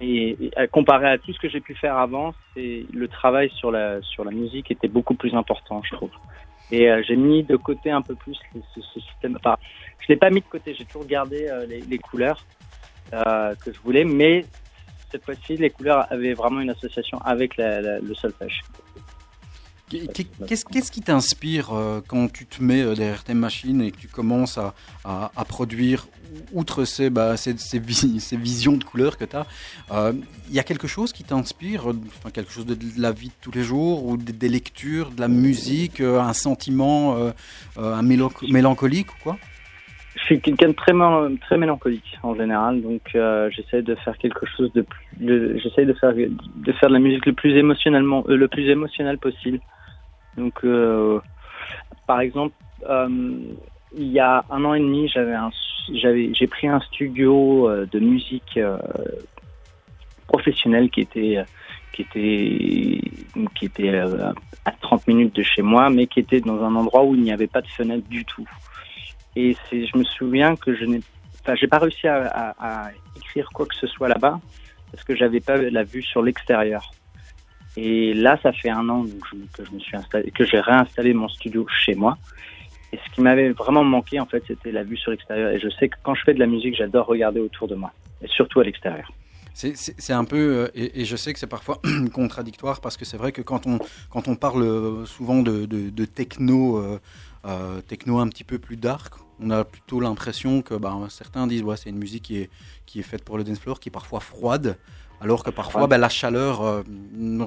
[0.01, 3.71] et, et comparé à tout ce que j'ai pu faire avant, c'est le travail sur
[3.71, 6.11] la sur la musique était beaucoup plus important, je trouve.
[6.71, 8.37] Et euh, j'ai mis de côté un peu plus
[8.73, 9.35] ce- ce système.
[9.37, 9.55] Enfin,
[9.99, 10.73] je l'ai pas mis de côté.
[10.73, 12.45] J'ai toujours gardé euh, les, les couleurs
[13.13, 14.45] euh, que je voulais, mais
[15.11, 18.65] cette fois-ci, les couleurs avaient vraiment une association avec la- la- le solfège.
[19.89, 23.97] Qu'est- Qu'est-ce qui t'inspire euh, quand tu te mets euh, derrière tes machines et que
[23.97, 24.73] tu commences à,
[25.47, 26.07] produire,
[26.53, 29.45] outre ces, bah, ces, ces vi- ces visions de couleurs que tu as,
[30.49, 33.33] il y a quelque chose qui t'inspire, euh, enfin, quelque chose de, la vie de
[33.41, 37.31] tous les jours, ou des, lectures, de la musique, euh, un sentiment, euh,
[37.77, 39.37] euh, un mélanco- mélancolique ou quoi?
[40.17, 40.93] Je suis quelqu'un de très,
[41.41, 45.59] très mélancolique en général, donc euh, j'essaie de faire quelque chose de plus.
[45.61, 49.17] J'essaie de faire de faire de la musique le plus émotionnellement, euh, le plus émotionnel
[49.19, 49.59] possible.
[50.37, 51.19] Donc, euh,
[52.07, 52.55] par exemple,
[52.89, 53.07] euh,
[53.97, 58.57] il y a un an et demi, j'avais j'ai pris un studio euh, de musique
[58.57, 58.77] euh,
[60.27, 61.43] professionnel qui était
[61.93, 62.99] qui était
[63.55, 63.89] qui était
[64.65, 67.31] à 30 minutes de chez moi, mais qui était dans un endroit où il n'y
[67.31, 68.47] avait pas de fenêtre du tout.
[69.35, 71.01] Et c'est, je me souviens que je n'ai,
[71.43, 74.39] enfin, j'ai pas réussi à, à- à écrire quoi que ce soit là-bas
[74.91, 76.93] parce que j'avais pas la vue sur l'extérieur.
[77.77, 79.05] Et là, ça fait un an
[79.53, 79.97] que je me suis
[80.33, 82.17] que j'ai réinstallé mon studio chez moi.
[82.93, 85.51] Et ce qui m'avait vraiment manqué, en fait, c'était la vue sur l'extérieur.
[85.51, 87.91] Et je sais que quand je fais de la musique, j'adore regarder autour de moi,
[88.21, 89.11] et surtout à l'extérieur.
[89.53, 91.79] C'est- un peu, euh, et, je sais que c'est parfois
[92.13, 96.05] contradictoire parce que c'est vrai que quand on, quand on parle euh, souvent de, de-
[96.05, 96.77] techno,
[97.45, 101.63] euh, techno un petit peu plus dark, on a plutôt l'impression que ben, certains disent
[101.63, 102.49] ouais, c'est une musique qui est,
[102.85, 104.77] qui est faite pour le dance floor, qui est parfois froide,
[105.21, 105.87] alors que parfois Ouais.
[105.87, 106.83] ben, la chaleur euh,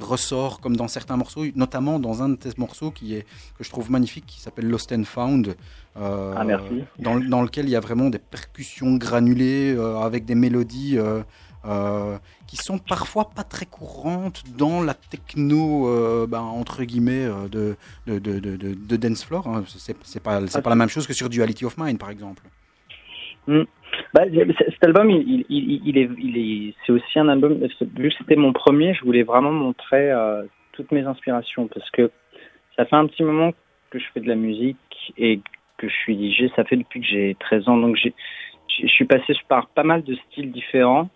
[0.00, 3.22] ressort comme dans certains morceaux, notamment dans un de tes morceaux qui est,
[3.56, 5.56] que je trouve magnifique, qui s'appelle Lost and Found.
[5.96, 6.84] euh, Ah, merci.
[6.98, 10.98] Dans, dans lequel il y a vraiment des percussions granulées euh, avec des mélodies
[12.46, 18.38] qui sont parfois pas très courantes dans la techno ben, entre guillemets de, de, de,
[18.56, 19.46] de, dance floor.
[19.46, 19.64] hein.
[19.66, 19.92] C'est
[20.22, 22.42] pas, c'est pas la même chose que sur Duality of Mind par exemple.
[24.14, 24.22] Bah,
[24.58, 27.54] cet album, il, il, il, est, il est, c'est aussi un album.
[27.96, 30.42] Vu que c'était mon premier, je voulais vraiment montrer euh,
[30.72, 32.10] toutes mes inspirations parce que
[32.76, 33.52] ça fait un petit moment
[33.90, 34.76] que je fais de la musique
[35.16, 35.40] et
[35.78, 36.50] que je suis DJ.
[36.56, 38.14] Ça fait depuis que j'ai 13 ans, donc j'ai,
[38.82, 41.08] je suis passé par pas mal de styles différents.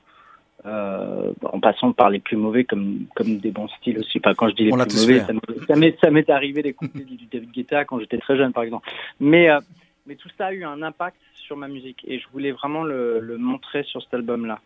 [0.65, 4.21] Euh, en passant par les plus mauvais comme comme des bons styles aussi.
[4.25, 5.19] Enfin, quand je dis les On plus mauvais,
[5.67, 8.63] ça m'est- ça m'est arrivé d'écouter du du David Guetta quand j'étais très jeune, par
[8.63, 8.89] exemple.
[9.19, 9.59] Mais euh,
[10.07, 13.21] mais tout ça a eu un impact sur ma musique et je voulais vraiment le,
[13.21, 14.59] le montrer sur cet album-là.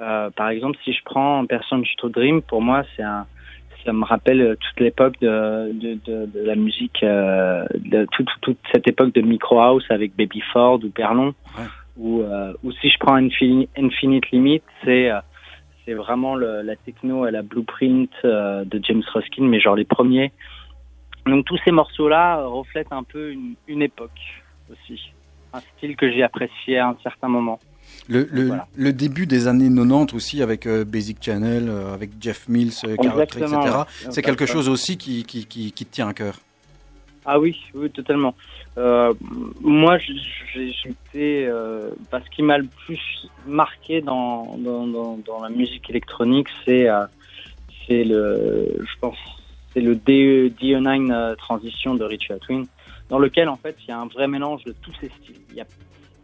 [0.00, 3.26] Euh, par exemple, si je prends Person to Dream, pour moi, c'est un,
[3.84, 8.58] ça me rappelle toute l'époque de, de, de, de la musique, euh, de toute, toute
[8.72, 11.34] cette époque de micro house avec Baby Ford ou Perlon.
[11.58, 11.64] Ouais.
[11.98, 15.20] Ou, euh, ou si je prends Infini- Infinite Limit, c'est euh,
[15.84, 19.84] c'est vraiment le- la techno à la blueprint euh, de James Ruskin, mais genre les
[19.84, 20.32] premiers.
[21.26, 24.18] Donc tous ces morceaux-là euh, reflètent un peu une, une époque
[24.72, 25.00] aussi,
[25.52, 27.58] un style que j'ai apprécié à un certain moment.
[28.08, 28.66] Le, le, Voilà.
[28.76, 32.96] le début des années 90 aussi avec euh, Basic Channel, euh, avec Jeff Mills, euh,
[33.22, 33.46] etc.
[33.46, 34.10] ouais.
[34.10, 36.38] C'est quelque chose aussi qui, qui, qui, qui te tient à cœur.
[37.24, 38.34] Ah oui, oui, totalement.
[38.76, 41.46] Moi, j'étais.
[41.46, 46.48] Euh, bah, ce qui m'a le plus marqué dans, dans, dans, dans la musique électronique,
[46.64, 46.88] c'est
[47.86, 48.74] c'est le.
[48.80, 49.18] Je pense.
[49.72, 52.66] C'est le DE, DE9 euh, Transition de Richie Twin,
[53.12, 55.42] dans lequel, en fait, il y a un vrai mélange de tous ces styles.
[55.50, 55.66] Il y a,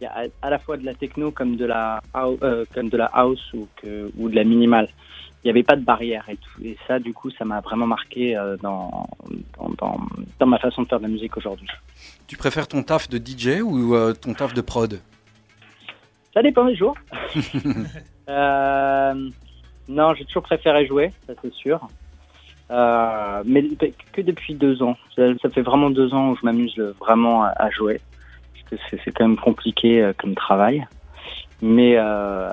[0.01, 2.97] il y a à, la fois de la techno comme de la, euh, comme de
[2.97, 4.89] la house ou, que, ou de la minimale.
[5.44, 6.65] Il n'y avait pas de barrière et tout.
[6.65, 9.06] Et ça, du coup, ça m'a vraiment marqué euh, dans,
[9.59, 10.01] dans, dans,
[10.39, 11.69] dans ma façon de faire de la musique aujourd'hui.
[12.27, 14.98] Tu préfères ton taf de DJ ou euh, ton taf de prod?
[16.32, 16.97] Ça dépend des jours.
[18.31, 19.15] Euh,
[19.89, 21.81] non, j'ai toujours préféré jouer, ça c'est sûr.
[22.70, 23.64] Euh, mais
[24.12, 24.96] que depuis deux ans.
[25.16, 28.00] Ça, fait vraiment deux ans où je m'amuse vraiment à, jouer.
[28.70, 30.86] Parce que c'est- quand même compliqué euh, comme travail.
[31.62, 32.50] Mais euh,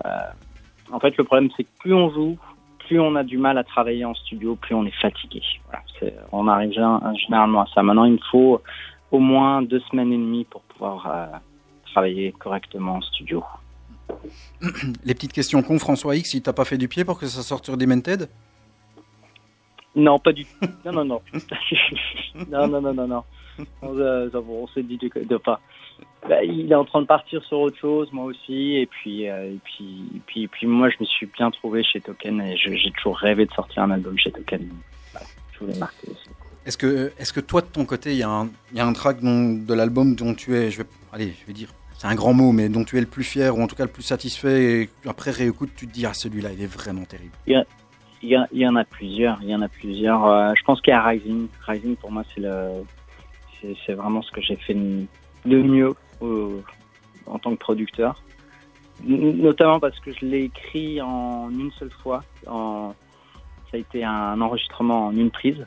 [0.92, 2.38] en fait, le problème, c'est que plus on joue,
[2.80, 5.42] plus on a du mal à travailler en studio, plus on est fatigué.
[6.32, 7.84] On arrive gén- généralement à ça.
[7.84, 8.62] Maintenant, il me faut
[9.12, 11.42] au moins deux semaines et demie pour pouvoir
[11.92, 13.44] travailler correctement en studio.
[15.04, 17.42] Les petites questions con, François X, il t'a pas fait du pied pour que ça
[17.42, 18.30] sorte sur Demented?
[19.96, 20.68] Non, pas du tout.
[20.86, 21.22] Non, non, non.
[22.50, 23.24] non, non, non, non, non.
[23.82, 25.62] On, euh, on s'est dit de, de pas.
[26.28, 28.76] Bah, il est en train de partir sur autre chose, moi aussi.
[28.76, 31.84] Et puis, euh, et puis, et puis, et puis, moi, je me suis bien trouvé
[31.84, 34.68] chez Token et j'ai toujours rêvé de sortir un album chez Token.
[35.14, 36.28] Voilà, je voulais marquer aussi.
[36.66, 38.94] Est-ce que, est que toi, de ton côté, il y, a un- y a un
[38.94, 42.16] track dont- de l'album dont tu es, je vais, allez, je vais dire, c'est un
[42.16, 44.02] grand mot, mais dont tu es le plus fier ou en tout cas le plus
[44.04, 47.32] satisfait et après réécoute, tu te dis, ah, celui-là, il est vraiment terrible.
[47.46, 47.66] Il y, a-
[48.26, 49.38] il y en a plusieurs.
[49.42, 50.26] Il y en a plusieurs.
[50.26, 51.48] Euh, je pense qu'il y a Rising.
[51.68, 52.84] Rising, pour moi, c'est le,
[53.86, 56.60] c'est, vraiment ce que j'ai fait de mieux euh,
[57.26, 58.22] en tant que producteur.
[59.04, 62.24] Notamment parce que je l'ai écrit en une seule fois.
[62.48, 62.94] En,
[63.72, 65.66] ça a été un enregistrement en une prise.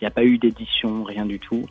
[0.00, 1.66] Il n'y a pas eu d'édition, rien du tout.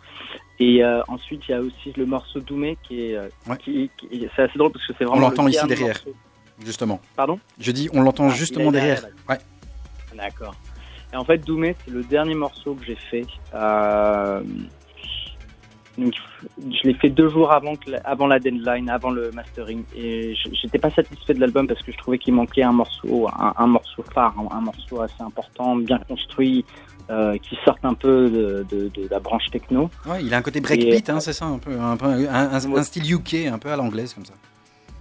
[0.60, 3.58] Et euh, ensuite, il y a aussi le morceau Doumé qui est, euh, Ouais.
[3.58, 5.30] qui, qui- c'est assez drôle parce que c'est On vraiment.
[5.30, 5.88] l'entend le ici derrière.
[5.88, 6.14] morceau.
[6.64, 7.00] Justement.
[7.16, 7.40] Pardon?
[7.60, 9.00] Je dis, on l'entend Ah, justement derrière.
[9.02, 9.38] derrière, Ouais.
[10.16, 10.56] D'accord.
[11.14, 13.26] Et en fait, Doumé, c'est le dernier morceau que j'ai fait.
[13.54, 14.42] Euh,
[15.98, 16.14] donc,
[16.58, 19.84] je l'ai fait deux jours avant, que la, avant la deadline, avant le mastering.
[19.96, 23.54] Et j'étais pas satisfait de l'album parce que je trouvais qu'il manquait un morceau, un,
[23.58, 26.64] un morceau phare, un, un morceau assez important, bien construit,
[27.10, 29.90] euh, qui sorte un peu de, de- de la branche techno.
[30.06, 33.58] Ouais, il a un côté breakbeat, hein, c'est ça, un peu, un style UK, un
[33.58, 34.34] peu à l'anglaise comme ça.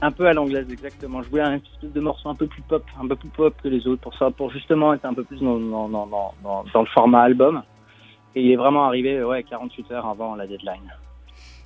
[0.01, 1.23] Un peu à l'anglaise, exactement.
[1.23, 3.69] Je voulais un espèce de morceau un peu plus pop, un peu plus pop que
[3.69, 7.63] les autres, pour justement être un peu plus dans, le format album.
[8.37, 10.93] Et il est vraiment arrivé, ouais, 48 heures avant la deadline.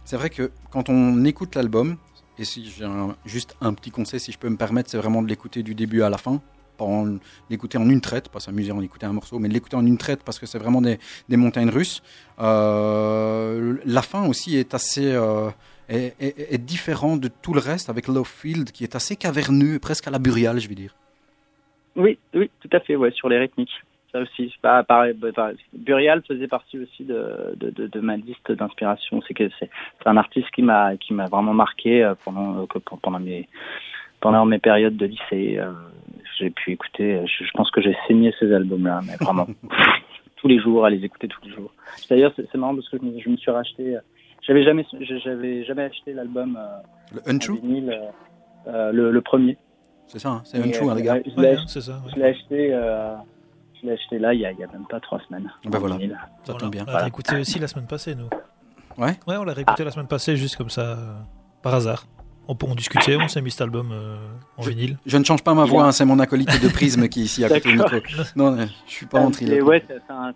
[0.04, 1.96] C'est vrai que quand on écoute l'album,
[2.38, 2.86] et si j'ai
[3.26, 6.02] juste un petit conseil, si je peux me permettre, c'est vraiment de l'écouter du début
[6.02, 6.40] à la fin.
[6.78, 7.18] Pas en-
[7.50, 9.98] l'écouter en une traite, pas s'amuser en écouter un morceau, mais de l'écouter en une
[9.98, 10.98] traite parce que c'est vraiment des,
[11.28, 12.02] des montagnes russes.
[12.40, 15.50] Euh, la fin aussi est assez euh,
[15.88, 19.78] est, est- est différent de tout le reste avec Love Field qui est assez caverneux,
[19.78, 20.94] presque à la Burial, je vais dire.
[21.96, 23.72] Oui, oui, tout à fait, ouais, sur les rythmiques.
[24.12, 25.14] Ça aussi, pareil.
[25.14, 25.52] bah.
[25.72, 29.22] Burial faisait partie aussi de, de, de, de ma liste d'inspiration.
[29.26, 29.70] C'est que c'est
[30.04, 33.48] un artiste qui m'a qui m'a vraiment marqué euh, pendant euh, que- pendant mes
[34.20, 35.56] pendant mes périodes de lycée.
[35.58, 35.72] euh,
[36.38, 37.24] J'ai pu écouter.
[37.26, 39.46] Je, je pense que j'ai saigné ces albums-là, mais vraiment
[40.36, 41.72] tous les jours, à les écouter tous les jours.
[42.10, 43.96] D'ailleurs, c'est c'est marrant parce que je me, je me suis racheté.
[44.46, 44.84] J'avais jamais
[45.24, 46.78] j'avais jamais acheté l'album euh,
[47.14, 49.56] Le Untrue, vinyle, euh, euh, le, le premier.
[50.08, 51.18] c'est ça, hein, c'est Untrue, hein, les gars.
[51.24, 51.92] je l'ai Ouais, acheté- c'est ça.
[52.04, 52.10] ouais.
[52.14, 53.14] je l'ai acheté, euh,
[53.80, 55.50] je l'ai acheté là il y, a, il y a même pas trois semaines.
[55.64, 55.96] Ben en voilà.
[55.96, 56.18] vinyle.
[56.20, 56.60] Ça Voilà.
[56.60, 56.82] tombe bien.
[56.82, 57.04] On l'a Voilà.
[57.04, 58.28] réécouté aussi la semaine passée, nous.
[58.98, 61.14] Ouais Ouais, on l'a réécouté la semaine passée, juste comme ça, euh,
[61.62, 62.04] par hasard.
[62.48, 64.16] On, on discutait, on s'est mis cet album euh,
[64.56, 64.98] en vinyle.
[65.06, 67.44] Je ne change pas ma voix, hein, c'est mon acolyte de prisme qui est ici
[67.44, 67.96] à côté du micro.
[68.34, 69.64] Non, je suis pas thriller.
[69.64, 70.34] ouais, c'est un,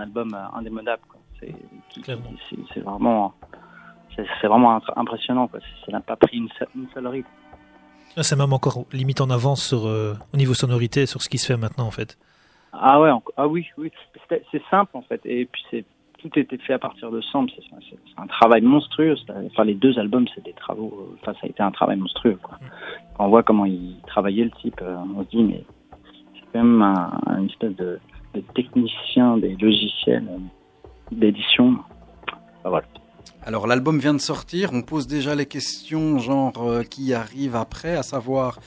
[0.00, 1.02] album indémodable.
[1.08, 1.20] quoi.
[1.94, 3.32] C'est vraiment,
[4.16, 5.48] c'est vraiment impressionnant.
[5.48, 5.60] Quoi.
[5.86, 7.24] Ça n'a pas pris une seule, une seule.
[8.16, 11.38] Ah, C'est même encore limite en avance sur, euh, au niveau sonorité sur ce qui
[11.38, 12.18] se fait maintenant, en fait.
[12.72, 13.90] Ah ouais, ah oui, oui.
[14.28, 15.20] C'est simple en fait.
[15.26, 15.84] Et puis c'est
[16.18, 17.52] tout était fait à partir de samples.
[17.58, 19.16] C'est un travail monstrueux.
[19.46, 20.92] Enfin, les deux albums, c'est des travaux.
[21.12, 22.38] euh, Enfin, ça a été un travail monstrueux.
[22.42, 22.58] Quoi.
[23.16, 25.64] Quand on voit comment il travaillait le type, euh, on se dit mais
[26.34, 27.98] c'est quand même un, un espèce de,
[28.34, 30.28] de technicien des logiciels
[31.18, 31.76] d'édition.
[32.60, 32.86] Enfin, voilà.
[33.44, 37.96] Alors l'album vient de sortir, on pose déjà les questions genre euh, qui arrive après,
[37.96, 38.60] à savoir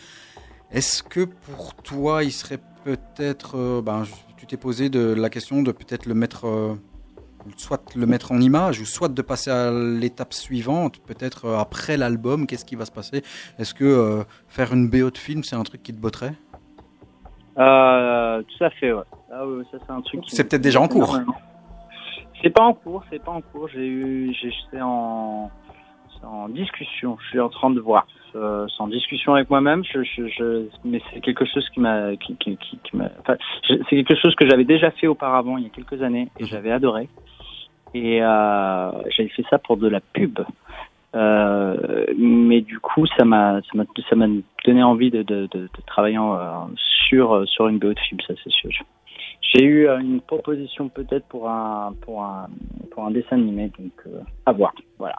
[0.70, 4.04] Est-ce que pour toi, il serait peut-être, euh, ben,
[4.38, 6.76] tu t'es posé de la question de peut-être le mettre, euh,
[7.56, 12.46] soit le mettre en image, ou soit de passer à l'étape suivante, peut-être après l'album,
[12.46, 13.24] qu'est-ce qui va se passer?
[13.58, 16.34] Est-ce que faire une BO de film, c'est un truc qui te botterait?
[17.56, 19.04] Tout à fait, ouais.
[19.32, 20.22] Ah oui, ça c'est un truc.
[20.28, 21.18] C'est peut-être déjà en cours.
[22.46, 23.68] C'est pas en cours, c'est pas en cours.
[23.70, 24.32] J'ai eu,
[24.70, 25.50] c'est en,
[26.50, 27.18] discussion.
[27.24, 28.06] Je suis en train de voir.
[28.34, 29.82] C'est en discussion avec moi-même.
[30.84, 35.64] Mais c'est quelque chose qui m'a, c'est quelque chose que j'avais déjà fait auparavant il
[35.64, 37.10] y a quelques années et j'avais adoré.
[37.96, 40.40] Et euh, j'avais fait ça pour de la pub.
[41.16, 44.28] Euh, mais du coup, ça m'a, ça m'a, ça m'a
[44.66, 45.48] donné envie de,
[45.88, 46.20] travailler
[47.08, 48.70] sur sur une BO de film, ça c'est sûr.
[49.54, 52.48] J'ai eu euh, une proposition peut-être pour un pour un
[52.92, 54.74] pour un dessin animé, donc euh, à voir.
[55.00, 55.16] Voilà.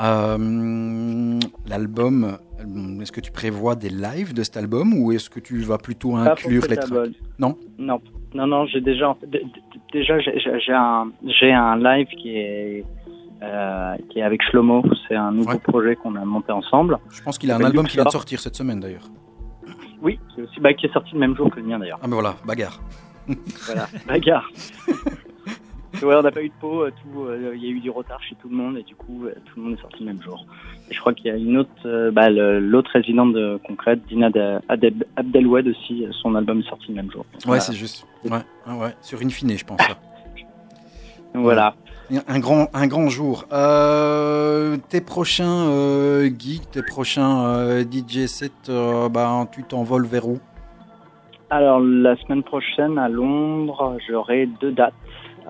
[0.00, 2.24] Euh, L'album,
[2.60, 5.78] euh, est-ce que tu prévois des lives de cet album ou est-ce que tu vas
[5.78, 7.10] plutôt inclure les tracks?
[7.38, 7.56] Non?
[7.78, 8.00] Non,
[8.34, 8.66] non, non.
[8.66, 9.16] J'ai déjà
[9.92, 12.84] déjà j'ai un j'ai un live qui est
[13.42, 14.84] euh, qui est avec Shlomo.
[15.08, 15.58] C'est un nouveau Ouais.
[15.58, 16.98] projet qu'on a monté ensemble.
[17.10, 19.08] Je pense qu'il a un album qui vient de sortir cette semaine d'ailleurs.
[20.02, 21.98] Oui, c'est aussi bah, qui est sorti le même jour que le mien d'ailleurs.
[22.02, 22.80] Ah mais voilà, bagarre.
[23.66, 24.48] Voilà, bagarre.
[26.02, 28.22] ouais, on n'a pas eu de peau, euh, euh, il y a eu du retard
[28.22, 30.22] chez tout le monde et du coup euh, tout le monde est sorti le même
[30.22, 30.44] jour.
[30.90, 34.30] Et je crois qu'il y a une autre, euh, bah, l'autre résidente de concrète, Dina
[35.16, 37.26] Abdelwed aussi, son album est sorti le même jour.
[37.46, 38.06] Ouais, c'est juste.
[38.24, 38.94] Ouais, ouais.
[39.02, 39.80] Sur Infine, je pense.
[41.34, 41.74] Voilà.
[42.10, 43.44] Un grand, un grand jour.
[43.52, 50.26] Euh, tes prochains euh, geeks, tes prochains euh, DJ sets, euh, bah, tu t'envoles vers
[50.26, 50.38] où?
[51.50, 54.94] Alors la semaine prochaine à Londres, j'aurai deux dates.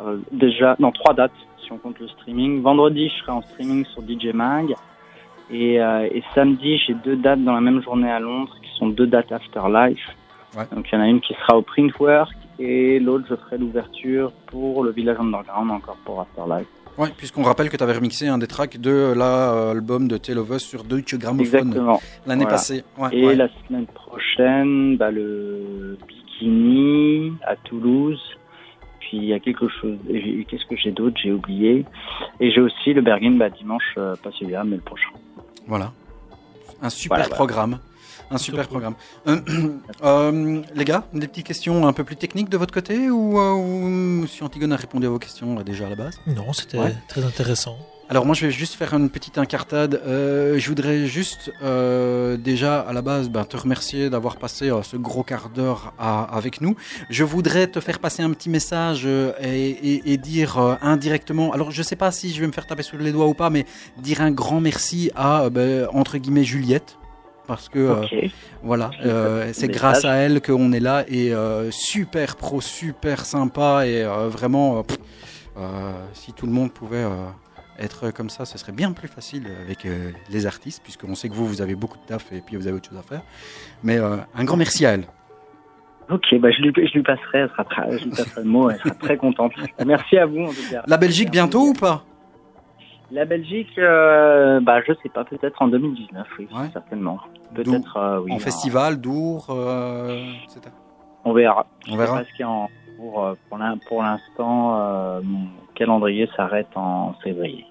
[0.02, 1.32] Euh, déjà, non trois dates
[1.62, 2.60] si on compte le streaming.
[2.60, 4.74] Vendredi, je serai en streaming sur DJ Mag.
[5.50, 9.06] Et, et samedi, j'ai deux dates dans la même journée à Londres, qui sont deux
[9.06, 10.14] dates Afterlife.
[10.54, 10.64] Ouais.
[10.74, 14.32] Donc il y en a une qui sera au Printwork et l'autre, je ferai l'ouverture
[14.46, 16.66] pour le Village Underground, encore pour Afterlife.
[16.96, 20.50] Ouais, puisqu'on rappelle que tu avais remixé un des tracks de l'album de Tale of
[20.50, 21.70] Us sur Deutsche Grammophon
[22.26, 22.46] l'année Voilà.
[22.46, 22.82] passée.
[22.98, 23.36] Ouais, Et ouais.
[23.36, 28.20] la semaine prochaine, bah, le Bikini à Toulouse.
[28.98, 29.96] Puis il y a quelque chose.
[30.48, 31.16] Qu'est-ce que j'ai d'autre?
[31.22, 31.86] J'ai oublié.
[32.40, 35.10] Et j'ai aussi le Bergen bah, dimanche, euh, pas celui-là, mais le prochain.
[35.68, 35.92] Voilà.
[36.82, 37.34] Un super voilà.
[37.34, 37.78] programme.
[38.30, 38.94] Un super programme.
[39.26, 39.40] Euh,
[40.04, 43.52] euh, les gars, des petites questions un peu plus techniques de votre côté ou, euh,
[44.22, 46.20] ou si Antigone a répondu à vos questions déjà à la base?
[46.26, 46.94] Non, c'était Ouais.
[47.08, 47.76] très intéressant.
[48.10, 50.00] Alors moi je vais juste faire une petite incartade.
[50.06, 54.82] Euh, je voudrais juste euh, déjà à la base ben, te remercier d'avoir passé euh,
[54.82, 56.74] ce gros quart d'heure avec nous.
[57.10, 61.82] Je voudrais te faire passer un petit message et, et- et dire indirectement, alors je
[61.82, 63.66] sais pas si je vais me faire taper sur les doigts ou pas, mais
[63.98, 66.96] dire un grand merci à ben, entre guillemets Juliette.
[67.48, 68.28] Parce que euh,
[68.62, 73.86] voilà, euh, c'est grâce à elle qu'on est là et euh, super pro, super sympa
[73.86, 74.98] et vraiment, pff,
[76.12, 77.06] si tout le monde pouvait
[77.78, 79.86] être comme ça, ce serait bien plus facile avec
[80.28, 82.76] les artistes, puisqu'on sait que vous, vous avez beaucoup de taf et puis vous avez
[82.76, 83.22] autre chose à faire.
[83.82, 85.06] Mais un grand merci à elle.
[86.10, 88.78] Ok, bah, je, lui, je lui passerai, elle sera je lui passerai le mot, elle
[88.78, 89.52] sera très contente.
[89.86, 90.82] Merci à vous en tout cas.
[90.86, 92.02] La Belgique bientôt ou pas?
[93.10, 96.68] La Belgique, euh, bah, je sais pas, peut-être en 2019, oui, Ouais.
[96.72, 97.18] certainement.
[97.54, 98.32] Peut-être, euh, oui.
[98.32, 100.60] En festival, Dour, euh, etc.
[101.24, 101.66] On verra.
[101.88, 102.18] On Je verra.
[102.18, 102.68] sais pas ce y a en
[102.98, 103.24] cours.
[103.24, 107.64] euh, Pour l'in- pour l'instant, mon calendrier s'arrête en février.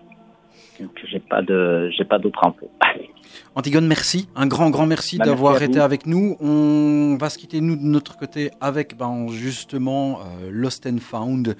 [0.80, 2.69] Donc j'ai pas de j'ai pas d'autres infos.
[3.55, 4.30] Antigone, merci.
[4.35, 6.35] Un grand, grand merci Bah, d'avoir été avec nous.
[6.39, 10.19] On va se quitter, nous, de notre côté, avec ben, justement
[10.49, 11.55] Lost and Found,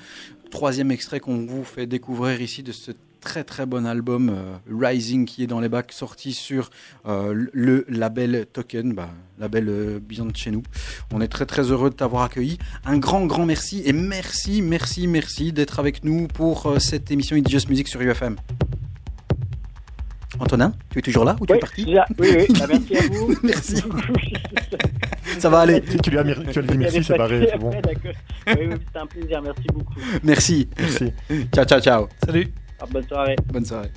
[0.52, 2.92] troisième extrait qu'on vous fait découvrir ici de ce
[3.28, 6.70] très très bon album euh, Rising qui est dans les bacs, sorti sur
[7.08, 10.64] euh, le label Token, bah, label euh, bien de chez nous.
[11.14, 12.58] On est très très heureux de t'avoir accueilli.
[12.86, 17.36] Un grand, grand merci et merci, merci, merci d'être avec nous pour euh, cette émission
[17.36, 18.38] It's Just Music sur UFM.
[20.40, 21.84] Antonin, tu es toujours là ou tu es parti?
[21.84, 23.36] déjà- oui, oui, bah, merci à vous.
[23.44, 23.76] Merci.
[25.40, 25.82] Ça va aller.
[25.82, 27.72] Tu, tu lui as, mir- tu as dit merci, c'est pareil, c'est bon.
[27.72, 29.94] Oui, oui, c'était un plaisir, merci beaucoup.
[30.24, 30.70] Merci.
[30.80, 31.12] Merci.
[31.54, 32.08] Ciao, ciao, ciao.
[32.26, 32.48] Salut
[32.80, 33.36] Ah, bonne soirée.
[33.52, 33.92] Bonne soirée.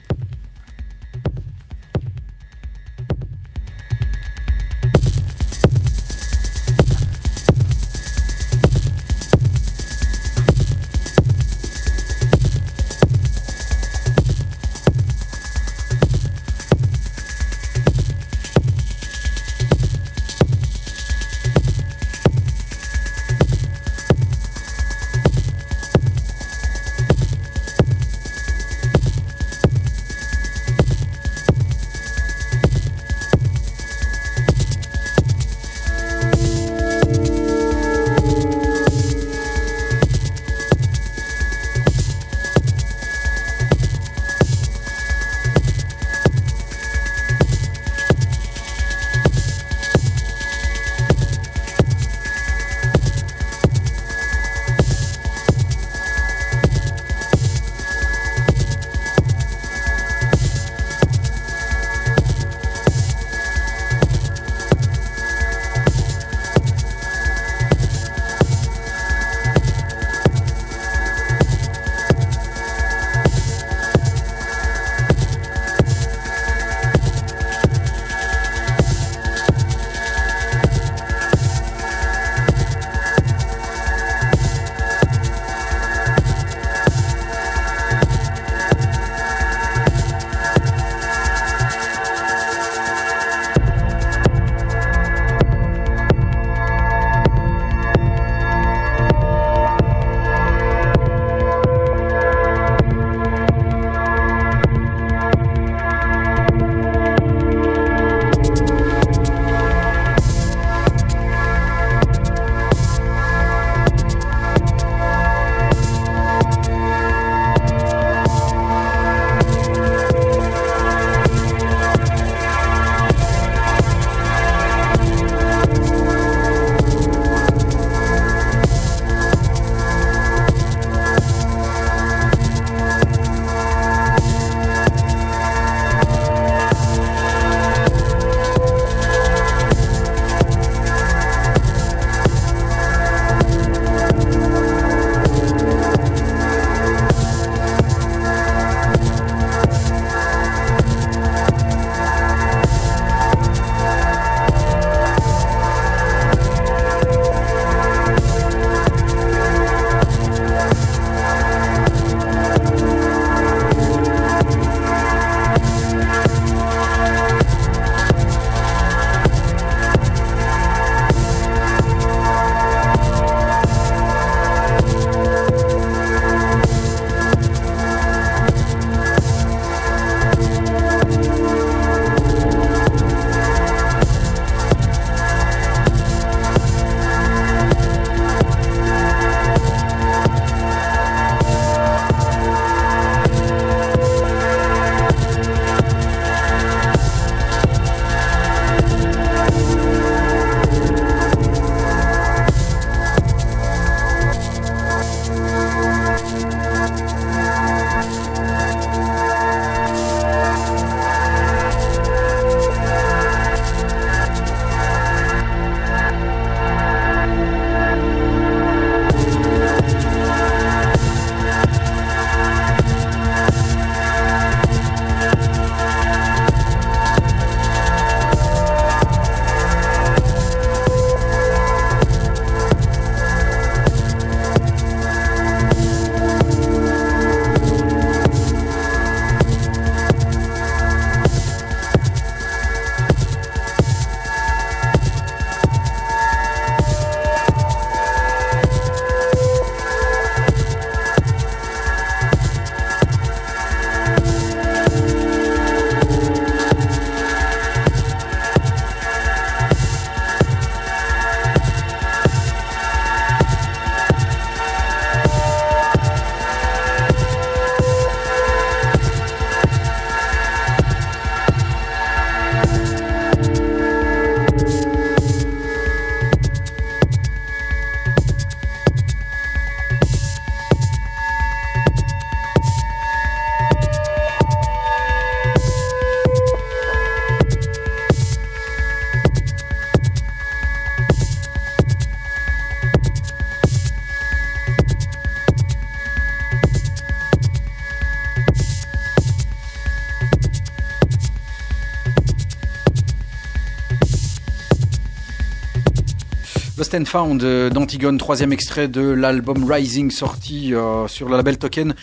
[306.91, 311.57] Lost and Found euh, d'Antigone, troisième extrait de l'album Rising sorti euh, sur le label
[311.57, 311.95] Token.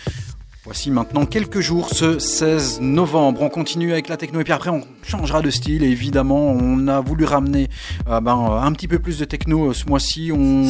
[0.63, 3.41] Voici maintenant quelques jours, ce 16 novembre.
[3.41, 5.83] On continue avec la techno et puis après on changera de style.
[5.83, 7.67] Et évidemment, on a voulu ramener
[8.07, 10.31] euh, ben, un petit peu plus de techno ce mois-ci.
[10.33, 10.63] On...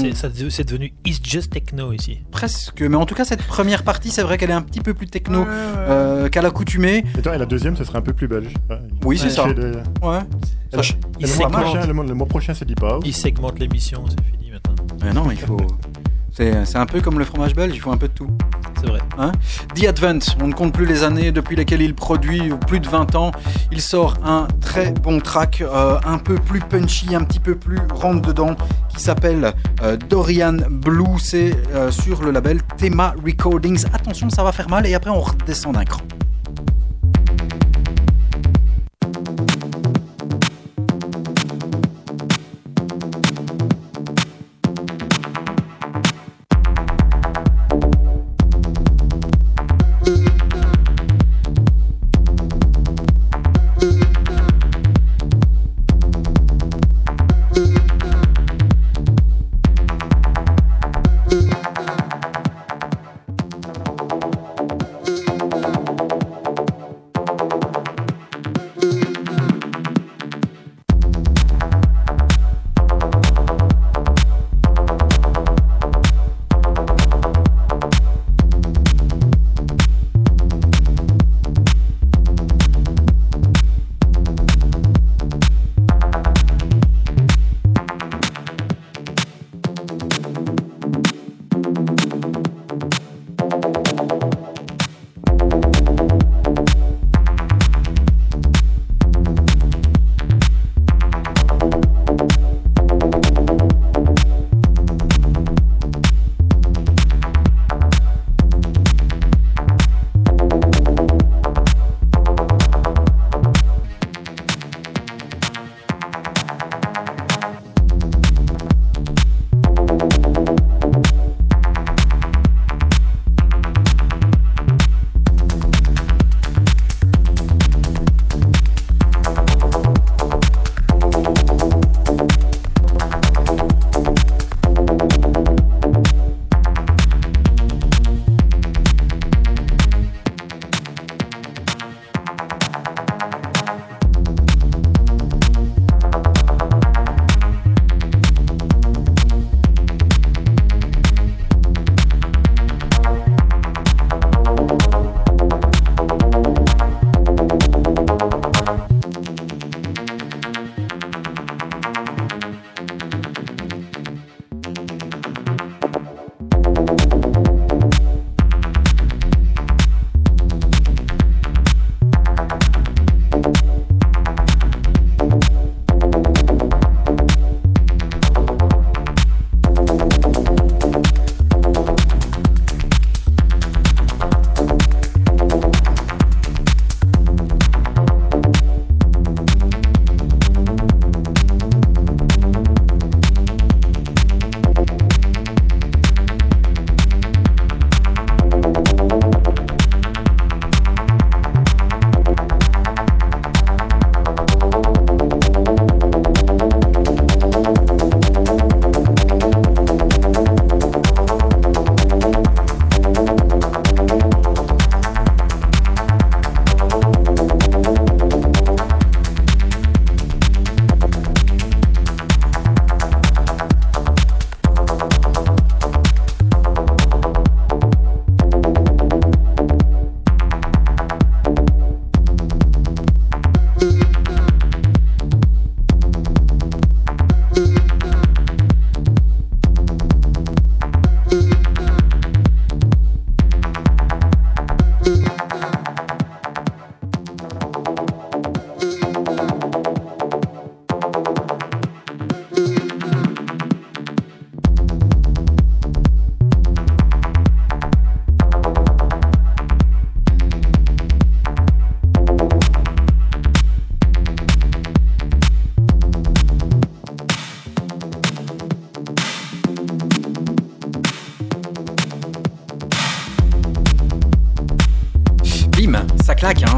[0.49, 2.19] C'est devenu It's Just Techno ici.
[2.31, 4.95] Presque, mais en tout cas cette première partie, c'est vrai qu'elle est un petit peu
[4.95, 7.03] plus techno euh, qu'à l'accoutumée.
[7.19, 8.53] Et la deuxième, ce serait un peu plus belge.
[8.69, 8.79] Ouais.
[9.05, 9.47] Oui, c'est ça.
[9.47, 10.19] fait de- Ouais.
[10.73, 13.03] Elle- Ça, Il le, mois prochain, le, mois, le mois prochain, c'est Deep House.
[13.05, 14.75] il segmente l'émission, c'est fini maintenant.
[15.03, 15.57] Mais non, il faut.
[16.31, 18.27] C'est c'est un peu comme le fromage belge, il faut un peu de tout.
[18.79, 18.99] C'est vrai.
[19.73, 23.15] The Advent, on ne compte plus les années depuis lesquelles il produit, plus de 20
[23.15, 23.31] ans.
[23.71, 27.79] Il sort un très bon track, euh, un peu plus punchy, un petit peu plus
[27.91, 28.55] rentre dedans,
[28.89, 31.17] qui s'appelle euh, Dorian Blue.
[31.17, 33.83] C'est euh, sur le label Thema Recordings.
[33.93, 36.01] Attention, ça va faire mal et après on redescend d'un cran.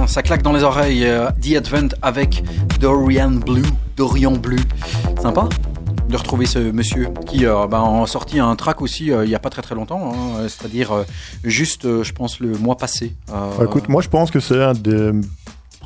[0.09, 1.05] Ça claque dans les oreilles.
[1.05, 2.43] euh, The Advent avec
[2.79, 3.61] Dorian Blue,
[3.95, 4.59] Dorian Blue.
[5.21, 5.47] Sympa
[6.09, 9.35] de retrouver ce monsieur qui euh, ben, a sorti un track aussi euh, il y
[9.35, 11.03] a pas très très longtemps, hein, c'est-à-dire euh,
[11.43, 13.13] juste, euh, je pense, le mois passé.
[13.27, 15.11] Bah, écoute, moi je pense que c'est un des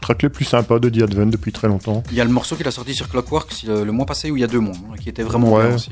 [0.01, 2.03] tracks les plus sympas de The Advent depuis très longtemps.
[2.09, 4.37] Il y a le morceau qu'il a sorti sur Clockworks le, le mois passé ou
[4.37, 5.67] il y a deux mois, hein, qui était vraiment Ouais.
[5.67, 5.91] bien aussi.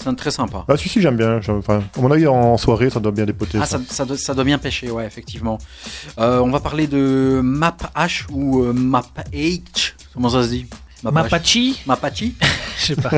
[0.00, 0.64] C'est un- très sympa.
[0.68, 1.40] Ah si si j'aime bien.
[1.48, 3.58] Enfin, à mon avis en soirée ça doit bien dépoter.
[3.60, 3.78] Ah, ça.
[3.78, 5.58] ça, ça, doit, ça doit bien pêcher, ouais, effectivement.
[6.18, 9.92] Euh, on va parler de Map H ou euh, Map H.
[10.14, 10.66] Comment ça se dit?
[11.04, 11.12] Map.
[11.12, 12.34] Mapachi Mapachi
[12.80, 13.10] Je sais pas.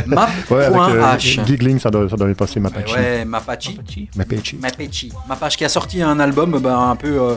[0.50, 1.18] Ouais, avec euh, Map.h.
[1.46, 3.76] Giggling ça doit, ça doit passer ma Ouais, ouais, Mapachi.
[4.14, 4.56] Mapachi.
[4.60, 5.12] Mapachi.
[5.26, 7.36] Mapachi qui a sorti un album ben, un peu euh,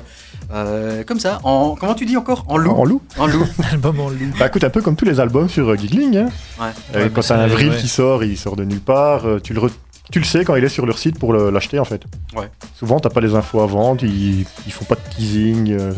[0.52, 1.40] euh, comme ça.
[1.44, 2.44] En, comment tu dis encore?
[2.49, 2.72] En loup.
[2.72, 3.45] En loup En loup.
[3.72, 4.34] Album en loup.
[4.38, 6.18] Bah écoute, un peu comme tous les albums sur euh, Giggling.
[6.18, 6.30] Hein.
[6.60, 6.68] Ouais.
[6.95, 7.77] Euh, Ouais, quand un c'est- vril ouais.
[7.77, 9.26] qui sort, il sort de nulle part.
[9.26, 9.72] euh, tu, le re-
[10.14, 12.03] tu le sais quand il est sur leur site pour le- l'acheter en fait.
[12.35, 12.48] Ouais.
[12.77, 15.72] Souvent t'as pas les infos à vendre, ils, ils font pas de teasing.
[15.72, 15.91] euh,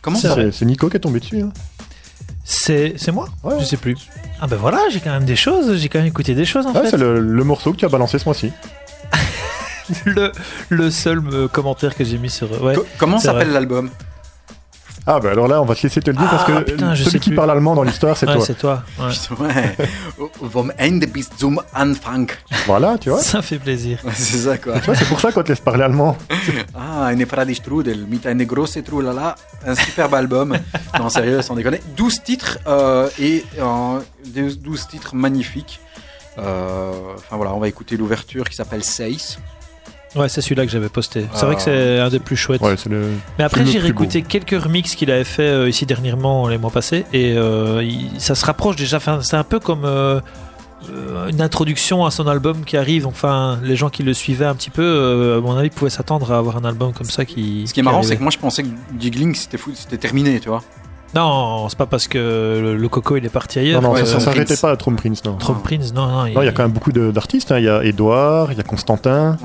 [0.00, 1.40] Comment C'est ça c'est c'est Nico qui est tombé dessus.
[1.42, 1.50] Hein.
[2.44, 3.56] C'est c'est moi Ouais.
[3.60, 3.96] Je sais plus.
[4.40, 6.72] Ah ben voilà, j'ai quand même des choses, j'ai quand même écouté des choses en
[6.72, 6.90] Ouais, fait.
[6.92, 8.50] c'est le, le morceau que tu as balancé ce mois-ci.
[10.06, 10.32] le,
[10.70, 12.62] le seul euh, commentaire que j'ai mis sur.
[12.62, 12.74] Ouais.
[12.76, 13.90] Co- Comment s'appelle l'album?
[15.10, 16.94] Ah bah alors là on va te laisser te le dire Ah, parce que putain,
[16.94, 17.36] je celui sais qui plus.
[17.36, 18.44] parle allemand dans l'histoire c'est Ouais, toi.
[18.44, 18.82] c'est toi.
[18.98, 19.48] Putain.
[20.42, 22.26] Vom Ende bis zum Anfang.
[22.66, 23.22] Voilà, tu vois.
[23.22, 24.00] Ça fait plaisir.
[24.14, 24.78] C'est ça quoi.
[24.80, 26.16] Tu vois, c'est pour ça qu'on te laisse parler allemand.
[26.74, 29.34] Ah, eine Frade Strudel mit eine große Trulala.
[29.66, 30.56] Un superbe album.
[30.98, 31.80] non, sérieux, sans déconner.
[31.96, 35.80] 12 titres euh, et euh, des 12 titres magnifiques.
[36.38, 39.38] Euh, Enfin voilà, on va écouter l'ouverture qui s'appelle Seis.
[40.16, 41.26] Ouais, c'est celui-là que j'avais posté.
[41.34, 42.62] C'est Ah, vrai que c'est un des plus chouettes.
[42.62, 43.08] Ouais, le.
[43.38, 47.04] Mais après, j'ai réécouté quelques remixes qu'il avait fait euh, ici dernièrement, les mois passés,
[47.12, 48.96] et euh, il- ça se rapproche déjà.
[48.96, 50.20] Enfin, c'est un peu comme euh,
[51.28, 53.06] une introduction à son album qui arrive.
[53.06, 56.32] Enfin, les gens qui le suivaient un petit peu, euh, à mon avis, pouvaient s'attendre
[56.32, 57.66] à avoir un album comme ça qui.
[57.66, 58.68] Ce qui est marrant, c'est que moi je pensais que
[58.98, 60.62] Jiggling c'était fou- c'était terminé, tu vois.
[61.14, 63.80] Non, c'est pas parce que le, le Coco il est parti ailleurs.
[63.82, 65.36] Non, non, ouais, ça, s'arrêtait pas à Trump Prince, non.
[65.36, 66.24] Trump Prince, non, non.
[66.26, 67.50] Non, il y a quand même beaucoup de- d'artistes.
[67.52, 67.58] hein.
[67.58, 69.36] Il y a Edouard, il y a Constantin.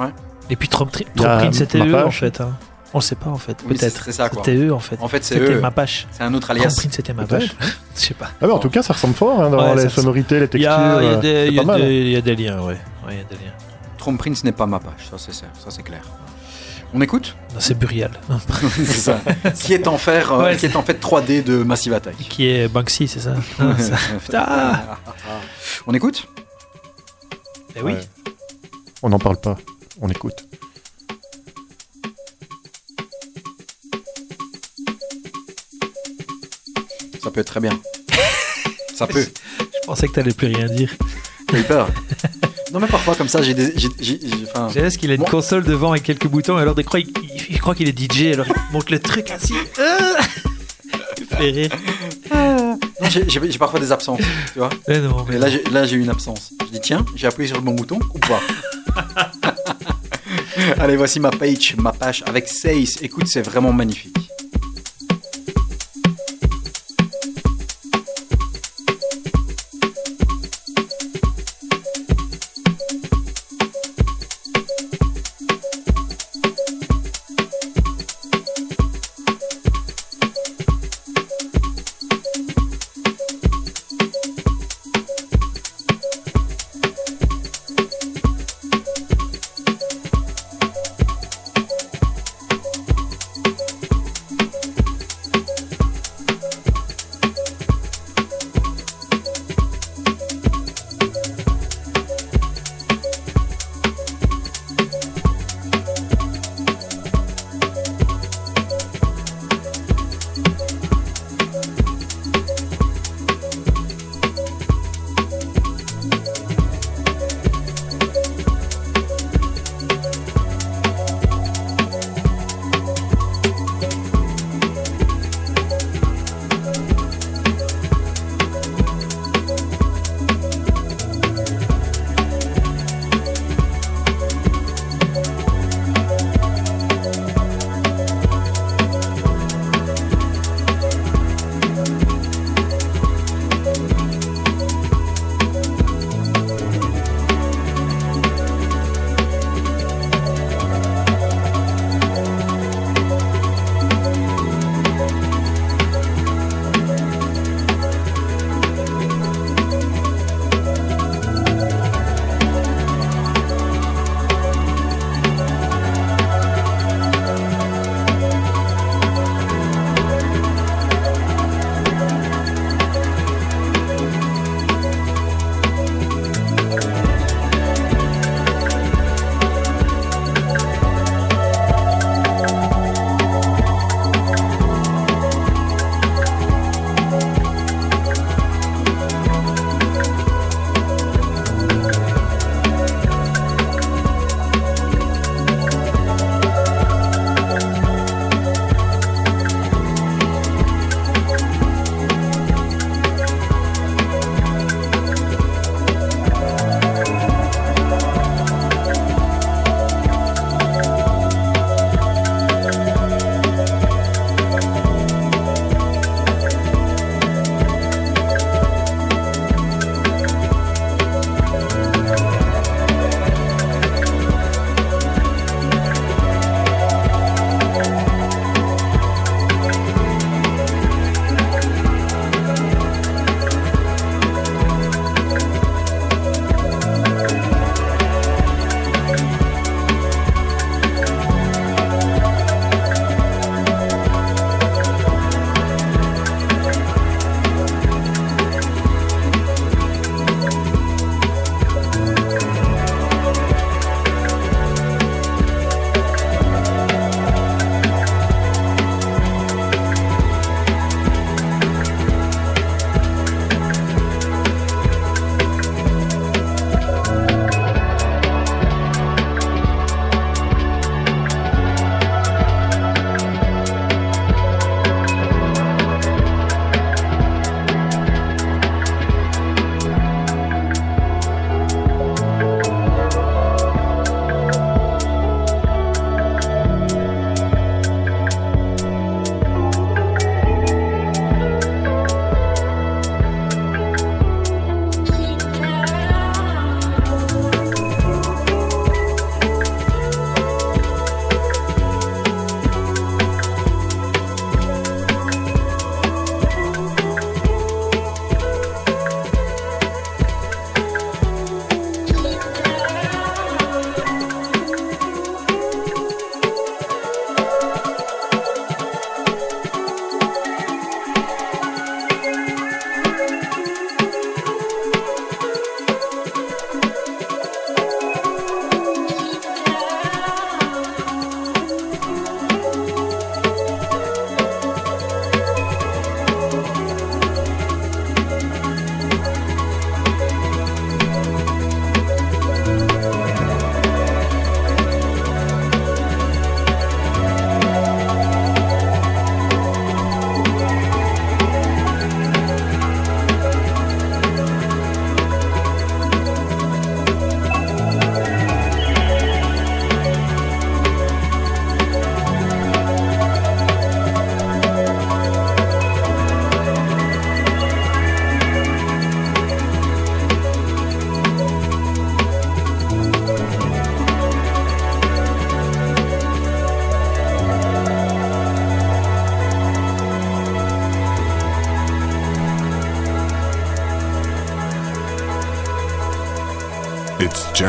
[0.50, 2.08] Et puis Trump, Trump Prince, c'était eux Mapache.
[2.08, 2.42] en fait.
[2.42, 2.54] hein.
[2.96, 3.98] On le sait pas en fait, Oui, peut-être.
[4.04, 4.44] c'est- c'est ça, quoi.
[4.46, 4.98] C'était eux en fait.
[5.02, 5.60] En fait, c'est C'était eux.
[5.62, 6.06] Mapache.
[6.12, 6.76] C'est un autre Trump alias.
[6.78, 7.56] Prince, c'était Mapache.
[7.96, 8.30] Je sais pas.
[8.40, 10.60] Ah, mais en tout cas, ça ressemble fort hein, dans Ouais, les sonorités, les textures.
[10.60, 11.82] il y a euh, y a pas mal.
[11.82, 12.74] des- il y a des liens, ouais.
[13.08, 13.52] Ouais, il y a des liens.
[13.98, 16.02] Trump Prince n'est pas ma page, ça c'est ça, ça, c'est clair.
[16.94, 18.12] On écoute Non, C'est Burial.
[18.76, 19.20] C'est ça.
[19.56, 22.16] Qui est en fait, euh, Ouais, qui est en fait 3D de Massive Attack.
[22.18, 23.96] Qui est Banksy, c'est ça, Ah, ça.
[24.24, 24.80] Putain.
[25.88, 26.28] On écoute
[27.76, 27.94] Eh oui.
[27.94, 28.00] Ouais.
[29.02, 29.58] On n'en parle pas,
[30.04, 30.46] on écoute.
[37.22, 37.80] Ça peut être très bien.
[38.96, 39.26] Ça peut.
[39.60, 40.94] Je pensais que t'allais plus rien dire.
[41.52, 41.88] J'ai eu peur.
[42.72, 43.72] Non mais parfois comme ça j'ai des...
[43.78, 44.20] j'ai-
[44.50, 47.00] enfin, J'ai qu'il a une Moi- console devant avec quelques boutons, et alors des croix,
[47.00, 49.54] il, il- il croit qu'il est DJ, alors il monte le truc ainsi.
[51.20, 51.70] Il fait rire.
[52.34, 52.78] non,
[53.10, 54.20] j'ai parfois des absences,
[54.54, 54.70] tu vois.
[54.88, 56.52] Mais non, mais Et là j'ai là, j'ai eu une absence.
[56.62, 58.40] Je dis tiens, j'ai appuyé sur le bon bouton ou pas?
[60.80, 62.98] Allez, voici ma page, ma page avec Seis.
[63.02, 64.33] Écoute, c'est vraiment magnifique.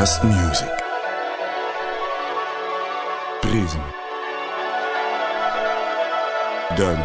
[0.05, 0.67] Music.
[3.41, 3.81] Prism.
[6.77, 6.99] Done.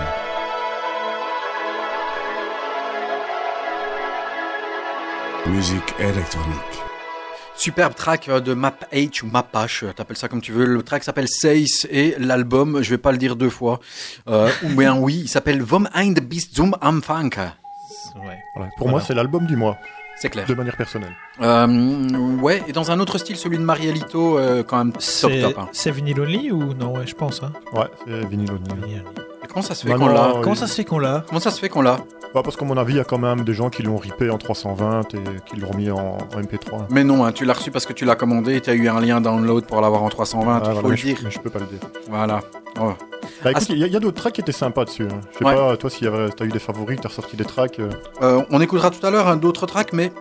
[5.47, 6.57] Musique électronique.
[7.55, 10.67] Superbe track euh, de Map H ou Map H, euh, t'appelles ça comme tu veux.
[10.67, 13.81] Le track s'appelle Seis et l'album, je vais pas le dire deux fois,
[14.29, 17.31] euh, ou bien oui, il s'appelle Vom ein bis zum Anfang.
[18.17, 18.39] Ouais.
[18.55, 18.71] Voilà.
[18.77, 18.91] Pour Voilà.
[18.91, 19.79] moi, c'est l'album du mois,
[20.21, 20.47] C'est clair.
[20.47, 21.15] de manière personnelle.
[21.41, 21.67] Euh,
[22.41, 25.69] ouais, et dans un autre style, celui de Marielito, euh, quand même top hein.
[25.73, 26.95] c'est Vinyl Only ou non?
[26.97, 27.43] Ouais, je pense.
[27.43, 27.53] Hein.
[27.73, 28.63] Ouais, c'est vinyle Only.
[28.83, 29.23] Vinyl Only.
[29.43, 30.35] Et comment ça se fait Bah qu'on l'a?
[30.37, 30.41] Oui.
[30.43, 31.25] Comment ça se fait qu'on l'a?
[31.27, 31.97] Comment ça se fait qu'on l'a?
[32.35, 34.31] Bah, parce qu'à mon avis, il y a quand même des gens qui l'ont ripé
[34.31, 36.85] en 320 et qui l'ont remis en, en MP3.
[36.91, 38.89] Mais non, hein, tu l'as reçu parce que tu l'as commandé et tu as eu
[38.89, 41.19] un lien download pour l'avoir en 320, Ah, il voilà, faut le je, dire.
[41.25, 41.81] mais je peux pas le dire.
[42.09, 42.41] Voilà.
[42.79, 42.93] Oh.
[43.43, 45.05] Bah, écoute, Ah, il y a, il d'autres tracks qui étaient sympas dessus.
[45.11, 45.21] hein.
[45.33, 45.55] Je sais Ouais.
[45.55, 46.07] pas, toi, si
[46.37, 47.79] t'as eu des favoris, t'as ressorti des tracks.
[47.81, 47.91] euh,
[48.23, 50.13] Euh, on écoutera tout à l'heure hein, d'autres tracks, mais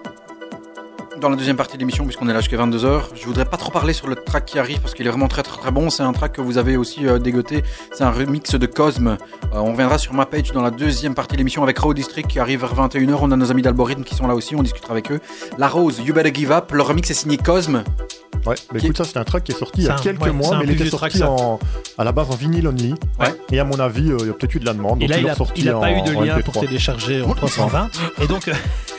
[1.20, 3.72] dans la deuxième partie de l'émission, puisqu'on est là jusqu'à 22h, je voudrais pas trop
[3.72, 5.90] parler sur le track qui arrive parce qu'il est vraiment très très très bon.
[5.90, 7.64] C'est un track que vous avez aussi euh, dégoté.
[7.94, 9.18] C'est un remix de Cosme.
[9.54, 12.28] Euh, on reviendra sur ma page dans la deuxième partie de l'émission avec Raw District
[12.28, 13.18] qui arrive vers 21h.
[13.22, 14.56] On a nos amis d'Algorithme qui sont là aussi.
[14.56, 15.20] On discutera avec eux.
[15.58, 16.72] La Rose, You Better Give Up.
[16.72, 17.84] Le remix est signé Cosme.
[18.46, 19.98] Ouais, mais Qui- écoute, ça, c'est un track qui est sorti il y a un-
[19.98, 21.60] quelques ouais, mois, mais il était track, sorti en,
[21.98, 22.94] à la base en vinyle only.
[23.20, 23.36] Ouais.
[23.52, 25.04] Et à mon avis, euh, il y a peut-être eu de la demande.
[25.04, 26.44] Et donc là, il a, sorti il a pas en- eu de en lien MP3.
[26.44, 27.90] pour télécharger en 320.
[28.22, 28.50] Et donc,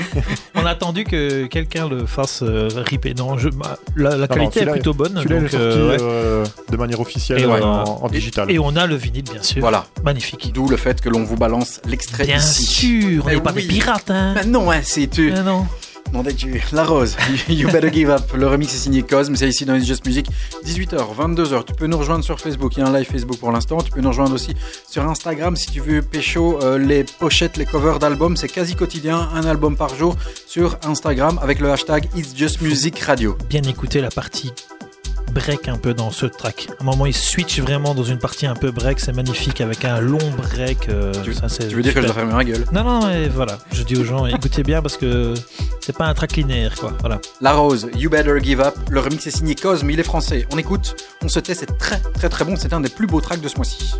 [0.54, 3.14] on a attendu que quelqu'un le fasse euh, ripper.
[3.14, 5.14] Non, je, ma- la, la qualité est plutôt bonne.
[5.14, 5.96] Donc, sorti euh, ouais.
[6.00, 7.62] euh, de manière officielle Et euh, ouais.
[7.62, 8.50] en, en digital.
[8.50, 9.60] Et on a le vinyle, bien sûr.
[9.60, 9.86] Voilà.
[10.04, 10.52] Magnifique.
[10.52, 12.64] D'où le fait que l'on vous balance l'extrait Bien ici.
[12.66, 13.62] sûr, on Mais n'est pas oui.
[13.62, 14.32] des pirates, hein.
[14.34, 15.32] Mais non, hein, c'est tu.
[15.32, 15.66] Mais non.
[16.12, 16.60] De Dieu.
[16.72, 17.16] La Rose,
[17.48, 18.32] You Better Give Up.
[18.34, 20.26] Le remix est signé Cosme, c'est ici dans It's Just Music.
[20.66, 21.64] 18h, 22h.
[21.64, 22.76] Tu peux nous rejoindre sur Facebook.
[22.76, 23.78] Il y a un live Facebook pour l'instant.
[23.80, 24.54] Tu peux nous rejoindre aussi
[24.86, 28.36] sur Instagram si tu veux pécho euh, les pochettes, les covers d'albums.
[28.36, 30.14] C'est quasi quotidien, un album par jour
[30.46, 33.38] sur Instagram avec le hashtag It's Just Music Radio.
[33.48, 34.52] Bien écouter la partie
[35.30, 36.68] break un peu dans ce track.
[36.78, 39.00] À un moment, il switch vraiment dans une partie un peu break.
[39.00, 40.88] C'est magnifique avec un long break.
[40.88, 42.64] euh, Tu- ça, Tu veux dire que je dois fermer ma gueule?
[42.72, 43.58] Non, non, mais voilà.
[43.72, 45.34] Je dis aux gens, écoutez bien parce que
[45.80, 46.92] c'est pas un track linéaire, quoi.
[47.00, 47.20] Voilà.
[47.40, 48.74] La Rose, You Better Give Up.
[48.90, 50.46] Le remix est signé Cosme, il est français.
[50.52, 52.56] On écoute, on se tait, c'est très très très bon.
[52.56, 53.94] C'est un des plus beaux tracks de ce mois-ci.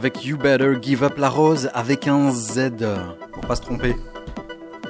[0.00, 2.70] Avec You Better Give Up la Rose avec un Z
[3.34, 3.94] pour pas se tromper.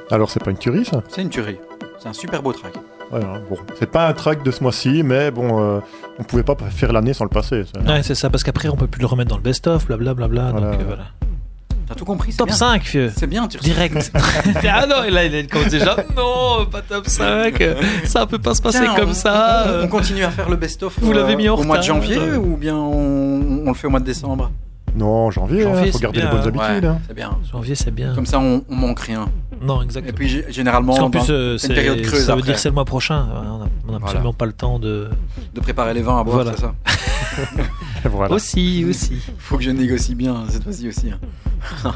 [0.08, 1.02] Alors, c'est pas une tuerie, ça?
[1.08, 1.58] C'est une tuerie.
[1.98, 2.74] C'est un super beau track.
[3.10, 3.56] Ouais, hein, bon.
[3.76, 5.80] C'est pas un track de ce mois-ci, mais bon, euh,
[6.20, 7.64] on pouvait pas faire l'année sans le passer.
[7.64, 7.80] ça.
[7.92, 10.26] Ouais, c'est ça, parce qu'après, on peut plus le remettre dans le best-of, blablabla.
[10.52, 10.52] Voilà.
[10.70, 11.04] Donc euh, voilà.
[11.88, 12.54] T'as tout compris, Top bien.
[12.56, 13.12] 5, vieux.
[13.16, 14.12] C'est bien, tu Direct.
[14.68, 15.96] ah non, et là, il commence déjà.
[16.16, 17.60] Non, pas top 5.
[18.04, 19.66] Ça peut pas se passer Tiens, comme on- ça.
[19.80, 21.82] On, on continue à faire le best-of Vous euh, l'avez mis en au mois de
[21.82, 24.52] janvier ou bien on, on le fait au mois de décembre?
[25.00, 26.64] Non, janvier, Janvier, hein, faut garder bien, les bonnes hein.
[26.64, 26.84] habitudes.
[26.84, 26.98] hein.
[27.08, 27.38] c'est bien.
[27.50, 28.14] Janvier, c'est bien.
[28.14, 29.28] Comme ça, on, on manque rien.
[29.62, 30.14] Non, Et exactement.
[30.14, 32.42] puis g- généralement, dans- plus, euh, c'est une période creuse ça veut après.
[32.46, 33.26] dire que c'est le mois prochain.
[33.30, 34.04] On a, on a Voilà.
[34.04, 35.08] absolument pas le temps de.
[35.54, 36.52] de préparer les vins à boire, Voilà.
[36.54, 36.74] c'est ça.
[38.04, 38.34] Et voilà.
[38.34, 39.12] Aussi, aussi.
[39.38, 41.10] Faut que je négocie bien cette fois-ci aussi.
[41.10, 41.18] hein.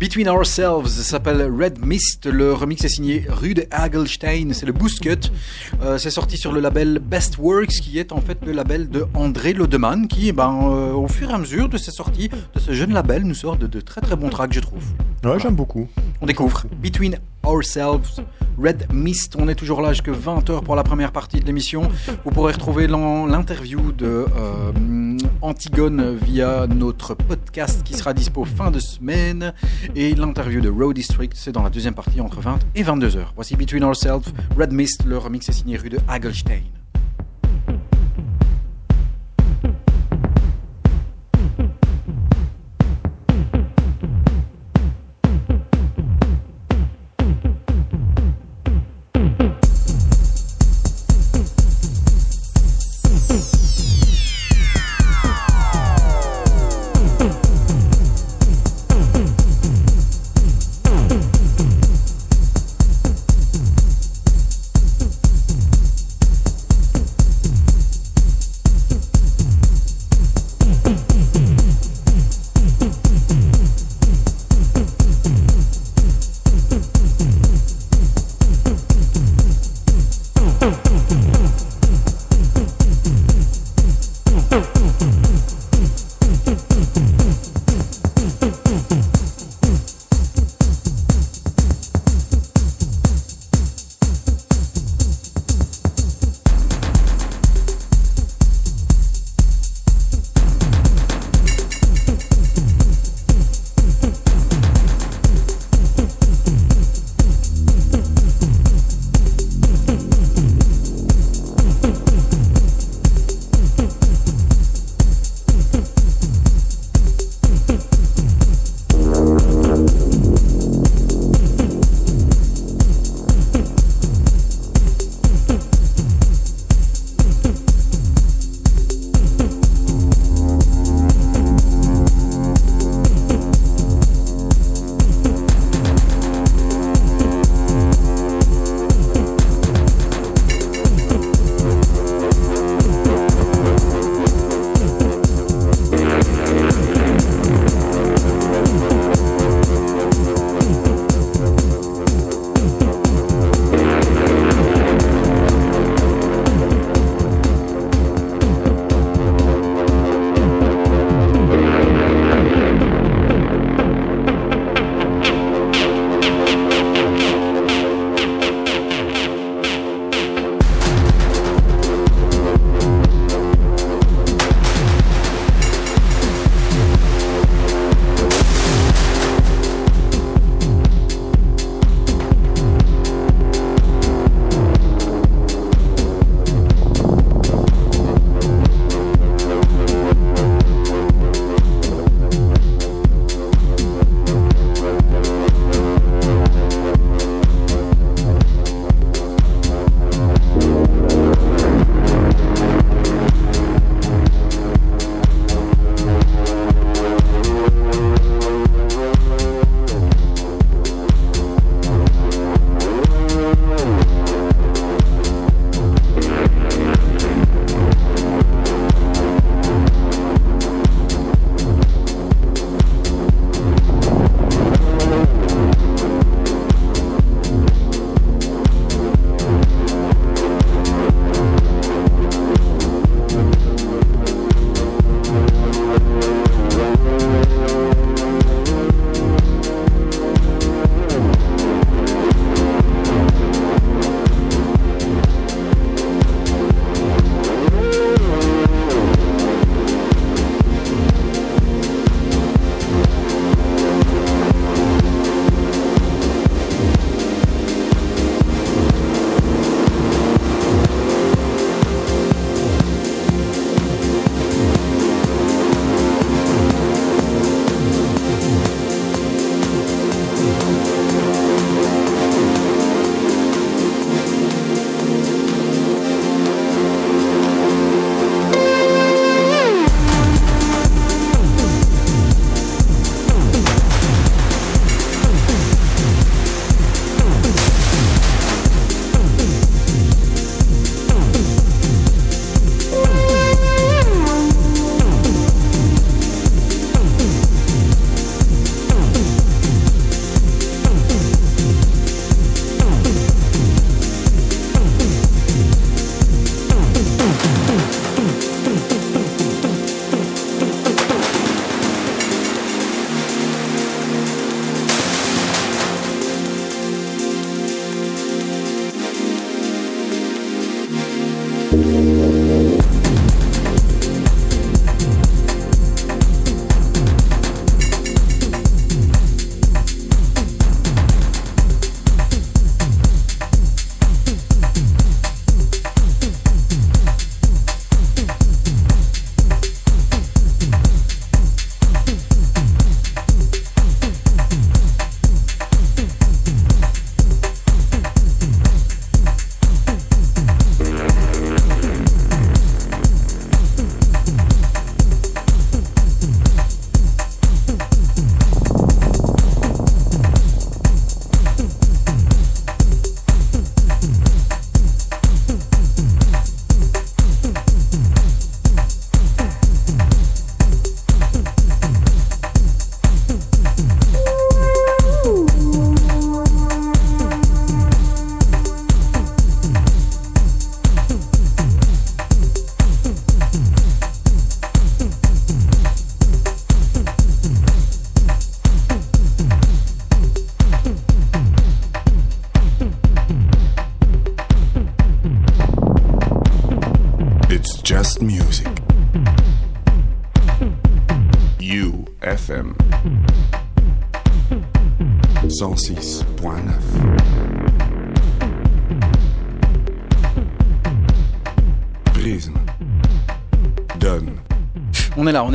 [0.00, 2.26] Between Ourselves ça s'appelle Red Mist.
[2.26, 4.52] Le remix est signé Rude Hagelstein.
[4.52, 5.30] C'est le Boost Cut.
[5.84, 9.04] Euh, c'est sorti sur le label Best Works, qui est en fait le label de
[9.12, 12.72] André Lodeman, qui, ben, euh, au fur et à mesure de ses sorties de ce
[12.72, 14.82] jeune label, nous sort de, de très très bons tracks, je trouve.
[15.24, 15.86] Ouais, j'aime beaucoup.
[16.22, 18.22] On découvre Between Ourselves,
[18.58, 19.36] Red Mist.
[19.38, 21.88] On est toujours là jusqu'à 20h pour la première partie de l'émission.
[22.24, 27.43] Vous pourrez retrouver l'interview de euh, Antigone via notre podcast
[27.84, 29.52] qui sera dispo fin de semaine.
[29.94, 33.26] Et l'interview de Road District, c'est dans la deuxième partie entre 20 et 22h.
[33.36, 35.04] Voici Between Ourselves, Red Mist.
[35.04, 36.73] Le remix est signé rue de Hagelstein.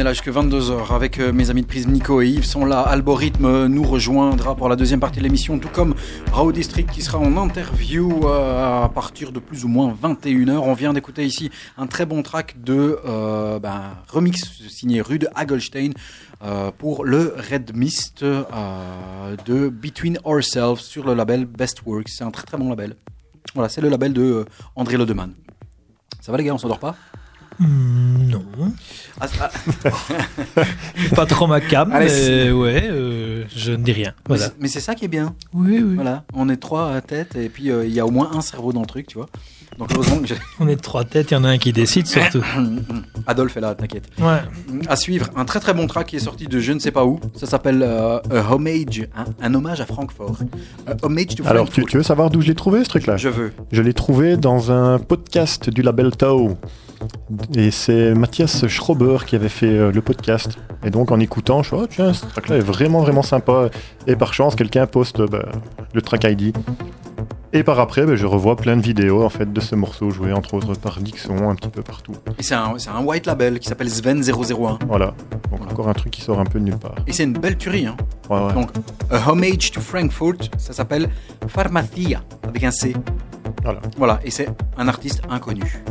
[0.10, 2.82] Là, jusque 22h avec euh, mes amis de Prisme, Nico et Yves sont là.
[2.82, 5.94] Algorithme euh, nous rejoindra pour la deuxième partie de l'émission, tout comme
[6.32, 10.58] Raw District qui sera en interview euh, à partir de plus ou moins 21h.
[10.58, 12.98] On vient d'écouter ici un très bon track de
[13.62, 15.92] ben, remix signé Rude Hagelstein
[16.80, 22.10] pour le Red Mist de Between Ourselves sur le label Best Works.
[22.10, 22.96] C'est un très très bon label.
[23.54, 24.46] Voilà, c'est le label de
[24.76, 25.34] André Lodeman.
[26.20, 26.96] Ça va les gars, on s'endort pas?
[27.60, 28.44] Hmm, non.
[29.20, 29.50] Ah, ah,
[31.16, 34.14] Pas trop ma cam, Allez, mais ouais, euh, je ne dis rien.
[34.18, 34.46] mais Voilà.
[34.46, 35.36] c'est- mais c'est ça qui est bien.
[35.54, 35.96] Oui, oui.
[35.96, 38.42] Voilà, on est trois à tête et puis euh, il y a au moins un
[38.42, 39.28] cerveau dans le truc, tu vois.
[39.78, 40.36] Donc heureusement que j'ai...
[40.60, 42.42] On est trois têtes, il y en a un qui décide surtout.
[43.28, 44.06] Adolphe est là, t'inquiète.
[44.20, 44.40] Ouais.
[44.88, 47.06] À suivre, un très très bon track qui est sorti de je ne sais pas
[47.06, 47.20] où.
[47.36, 50.38] Ça s'appelle euh, A Homage, un, un hommage à Francfort.
[50.88, 53.18] A homage to Alors, tu, tu veux savoir d'où je l'ai trouvé ce truc-là?
[53.18, 53.52] Je veux.
[53.72, 56.58] Je l'ai trouvé dans un podcast du label Tao.
[57.56, 60.58] Et c'est Mathias Schrober qui avait fait euh, le podcast.
[60.84, 63.70] Et donc en écoutant, je suis oh, tiens, ce track-là est vraiment vraiment sympa.
[64.08, 65.46] Et par chance, quelqu'un poste bah,
[65.94, 66.56] le track ID.
[67.52, 70.34] Et par après, bah, je revois plein de vidéos en fait de ce morceau joué
[70.34, 72.14] entre autres par Dixon un petit peu partout.
[72.38, 74.80] Et c'est un, white label qui s'appelle Sven001.
[74.88, 75.14] Voilà.
[75.50, 76.96] Donc encore un truc qui sort un peu de nulle part.
[77.08, 77.88] Et c'est une belle tuerie.
[77.88, 77.98] Hein.
[78.30, 78.54] Ouais, ouais.
[78.54, 78.70] Donc,
[79.10, 81.10] A Homage to Frankfurt, ça s'appelle
[81.48, 82.94] Pharmacia, avec un C.
[83.64, 83.82] Voilà.
[83.98, 85.84] Voilà, et c'est un artiste inconnu.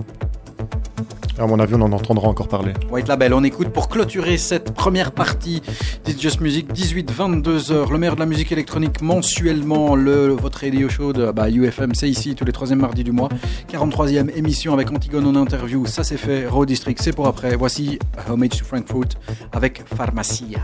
[1.38, 2.72] À mon avis, on en entendra encore parler.
[2.90, 5.62] White Label, on écoute pour clôturer cette première partie
[6.04, 10.88] d'It's Just Music, 18-22 heures, le meilleur de la musique électronique mensuellement, le, votre radio
[10.88, 13.28] show de bah, UFM, c'est ici, tous les troisièmes mardis du mois,
[13.72, 18.00] 43e émission avec Antigone en interview, ça c'est fait, Raw District, c'est pour après, voici
[18.28, 19.16] Homage to Frankfurt
[19.52, 20.58] avec Pharmacia.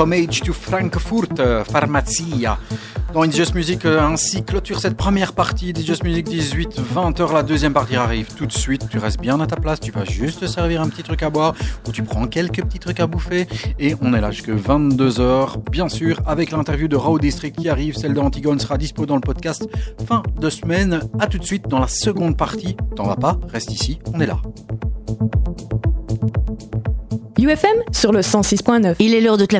[0.00, 2.58] Homage to Frankfurt euh, Pharmacia.
[3.12, 7.34] Dans Just Music, euh, ainsi clôture cette première partie d'It's Just Music 18, 20h.
[7.34, 8.88] La deuxième partie arrive tout de suite.
[8.88, 11.28] Tu restes bien à ta place, tu vas juste te servir un petit truc à
[11.28, 11.54] boire
[11.86, 13.46] ou tu prends quelques petits trucs à bouffer.
[13.78, 17.94] Et on est là jusque 22h, bien sûr, avec l'interview de Raw District qui arrive.
[17.94, 19.68] Celle de Antigone sera dispo dans le podcast
[20.06, 21.00] fin de semaine.
[21.18, 22.74] À tout de suite dans la seconde partie.
[22.96, 24.38] T'en vas pas, reste ici, on est là.
[27.40, 28.96] UFM sur le 106.9.
[28.98, 29.48] Il est l'heure de te la